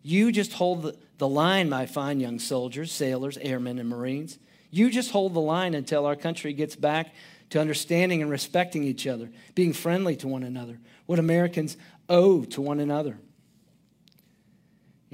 You 0.03 0.33
just 0.33 0.51
hold 0.51 0.81
the, 0.81 0.97
the 1.17 1.29
line, 1.29 1.69
my 1.69 1.85
fine 1.85 2.19
young 2.19 2.39
soldiers, 2.39 2.91
sailors, 2.91 3.37
airmen, 3.37 3.79
and 3.79 3.87
Marines. 3.87 4.37
You 4.71 4.89
just 4.89 5.11
hold 5.11 5.33
the 5.33 5.41
line 5.41 5.75
until 5.75 6.05
our 6.05 6.15
country 6.15 6.53
gets 6.53 6.75
back 6.75 7.13
to 7.51 7.59
understanding 7.59 8.21
and 8.21 8.31
respecting 8.31 8.83
each 8.83 9.05
other, 9.05 9.29
being 9.53 9.73
friendly 9.73 10.15
to 10.15 10.27
one 10.27 10.43
another, 10.43 10.79
what 11.05 11.19
Americans 11.19 11.77
owe 12.09 12.43
to 12.45 12.61
one 12.61 12.79
another. 12.79 13.17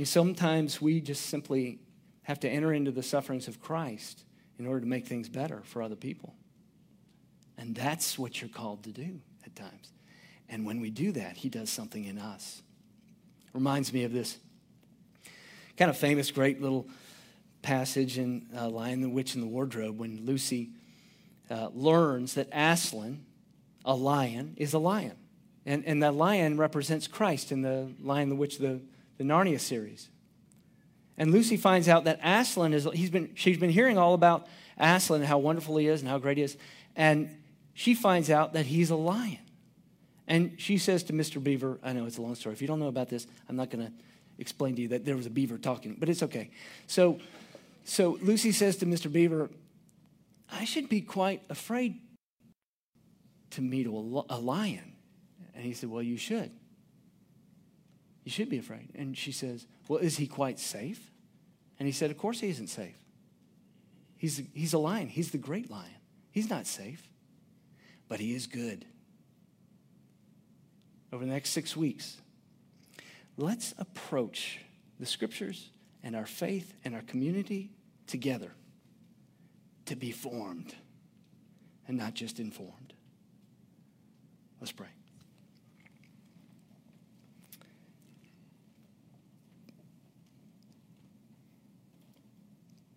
Sometimes 0.04 0.80
we 0.80 1.02
just 1.02 1.26
simply 1.26 1.80
have 2.22 2.40
to 2.42 2.50
enter 2.50 2.72
into 2.72 2.92
the 2.92 3.02
sufferings 3.02 3.48
of 3.48 3.60
Christ 3.60 4.24
in 4.60 4.68
order 4.68 4.82
to 4.82 4.86
make 4.86 5.08
things 5.08 5.28
better 5.28 5.62
for 5.64 5.82
other 5.82 5.96
people. 5.96 6.36
And 7.58 7.74
that's 7.74 8.20
what 8.20 8.40
you're 8.40 8.50
called 8.50 8.84
to 8.84 8.92
do 8.92 9.20
at 9.44 9.56
times. 9.56 9.92
And 10.50 10.66
when 10.66 10.80
we 10.80 10.92
do 10.92 11.12
that, 11.14 11.38
He 11.38 11.50
does 11.50 11.72
something 11.72 12.06
in 12.06 12.20
us. 12.20 12.62
Reminds 13.54 13.92
me 13.92 14.04
of 14.04 14.14
this 14.14 14.38
kind 15.78 15.90
of 15.90 15.98
famous, 15.98 16.30
great 16.30 16.62
little 16.62 16.88
passage 17.62 18.18
in 18.18 18.48
uh, 18.56 18.70
Lion, 18.70 19.02
the 19.02 19.10
Witch, 19.10 19.34
and 19.34 19.44
the 19.44 19.48
Wardrobe 19.48 20.00
when 20.00 20.26
Lucy 20.26 20.72
uh, 21.50 21.70
learns 21.74 22.34
that 22.36 22.50
Aslan, 22.52 23.26
a 23.86 23.96
lion, 23.96 24.54
is 24.58 24.74
a 24.74 24.80
lion. 24.80 25.16
And, 25.66 25.84
and 25.86 26.02
that 26.04 26.14
lion 26.14 26.58
represents 26.58 27.08
Christ 27.08 27.52
in 27.52 27.62
the 27.62 27.92
Lion, 28.02 28.30
the 28.30 28.36
Witch, 28.36 28.58
the, 28.58 28.82
the 29.18 29.24
Narnia 29.24 29.60
series. 29.60 30.10
And 31.18 31.32
Lucy 31.32 31.58
finds 31.58 31.90
out 31.90 32.06
that 32.06 32.20
Aslan 32.24 32.74
is, 32.74 32.88
he's 32.94 33.10
been, 33.10 33.32
she's 33.36 33.58
been 33.58 33.70
hearing 33.70 33.98
all 33.98 34.14
about 34.14 34.48
Aslan 34.78 35.22
and 35.22 35.28
how 35.28 35.40
wonderful 35.40 35.78
he 35.78 35.88
is 35.88 36.02
and 36.02 36.10
how 36.10 36.20
great 36.20 36.38
he 36.38 36.44
is. 36.44 36.58
And 36.96 37.36
she 37.74 37.96
finds 37.96 38.30
out 38.30 38.54
that 38.54 38.66
he's 38.68 38.90
a 38.92 38.96
lion. 38.96 39.40
And 40.28 40.54
she 40.58 40.78
says 40.78 41.04
to 41.04 41.14
Mr. 41.14 41.42
Beaver, 41.42 41.80
I 41.82 41.94
know 41.94 42.06
it's 42.06 42.18
a 42.18 42.22
long 42.22 42.36
story. 42.36 42.54
If 42.54 42.62
you 42.62 42.68
don't 42.68 42.80
know 42.80 42.88
about 42.88 43.10
this, 43.10 43.28
I'm 43.50 43.56
not 43.56 43.70
going 43.70 43.86
to 43.86 43.94
explain 44.38 44.76
to 44.76 44.82
you 44.82 44.88
that 44.90 45.06
there 45.06 45.16
was 45.16 45.26
a 45.26 45.30
beaver 45.30 45.58
talking, 45.58 45.96
but 46.00 46.10
it's 46.10 46.22
okay. 46.24 46.52
So, 46.86 47.20
so 47.88 48.18
Lucy 48.22 48.52
says 48.52 48.76
to 48.78 48.86
Mr. 48.86 49.10
Beaver, 49.10 49.50
I 50.52 50.66
should 50.66 50.90
be 50.90 51.00
quite 51.00 51.42
afraid 51.50 51.96
to 53.52 53.62
meet 53.62 53.88
a, 53.88 53.90
lion. 53.92 54.94
And 55.56 55.64
he 55.64 55.74
said, 55.74 55.90
Well, 55.90 56.04
you 56.04 56.18
should. 56.18 56.52
You 58.26 58.32
should 58.32 58.50
be 58.50 58.58
afraid. 58.58 58.90
And 58.94 59.18
she 59.18 59.32
says, 59.32 59.66
Well, 59.88 60.00
is 60.00 60.18
he 60.18 60.28
quite 60.28 60.60
safe? 60.60 61.12
And 61.80 61.88
he 61.88 61.94
said, 61.94 62.12
Of 62.12 62.18
course 62.18 62.42
he 62.42 62.50
isn't 62.50 62.68
safe. 62.68 62.98
He's, 64.18 64.42
he's 64.54 64.74
a 64.74 64.80
lion. 64.80 65.08
He's 65.08 65.32
the 65.32 65.38
great 65.38 65.72
lion. 65.72 65.90
He's 66.32 66.50
not 66.50 66.68
safe, 66.68 67.10
but 68.10 68.20
he 68.20 68.36
is 68.36 68.48
good. 68.48 68.86
Over 71.14 71.24
the 71.24 71.32
next 71.32 71.52
six 71.52 71.78
weeks, 71.78 72.18
let's 73.38 73.74
approach 73.78 74.60
the 75.00 75.06
scriptures 75.06 75.70
and 76.04 76.18
our 76.18 76.26
faith 76.26 76.74
and 76.84 76.94
our 76.94 77.02
community 77.04 77.72
together 78.08 78.52
to 79.86 79.96
be 79.96 80.12
formed 80.12 80.76
and 81.88 81.98
not 81.98 82.14
just 82.14 82.40
informed. 82.40 82.94
Let's 84.60 84.72
pray. 84.72 84.88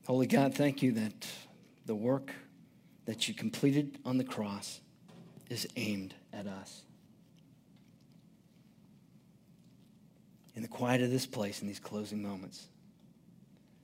Holy 0.07 0.27
God, 0.27 0.55
thank 0.55 0.83
you 0.83 0.93
that 0.93 1.27
the 1.87 1.95
work 1.95 2.33
that 3.05 3.29
you 3.29 3.35
completed 3.35 3.99
on 4.05 4.19
the 4.19 4.25
cross 4.25 4.81
is 5.49 5.69
aimed 5.77 6.15
at 6.33 6.47
us. 6.49 6.83
In 10.57 10.63
the 10.63 10.69
quiet 10.69 11.01
of 11.01 11.11
this 11.11 11.27
place, 11.27 11.63
in 11.63 11.69
these 11.69 11.79
closing 11.79 12.21
moments, 12.21 12.67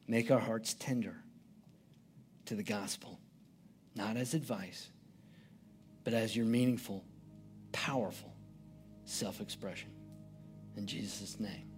make 0.08 0.30
our 0.30 0.38
hearts 0.38 0.74
tender 0.74 1.16
to 2.46 2.54
the 2.54 2.62
gospel, 2.62 3.18
not 3.94 4.16
as 4.16 4.34
advice, 4.34 4.88
but 6.04 6.14
as 6.14 6.36
your 6.36 6.46
meaningful, 6.46 7.04
powerful 7.72 8.34
self 9.04 9.40
expression. 9.40 9.90
In 10.76 10.86
Jesus' 10.86 11.40
name. 11.40 11.75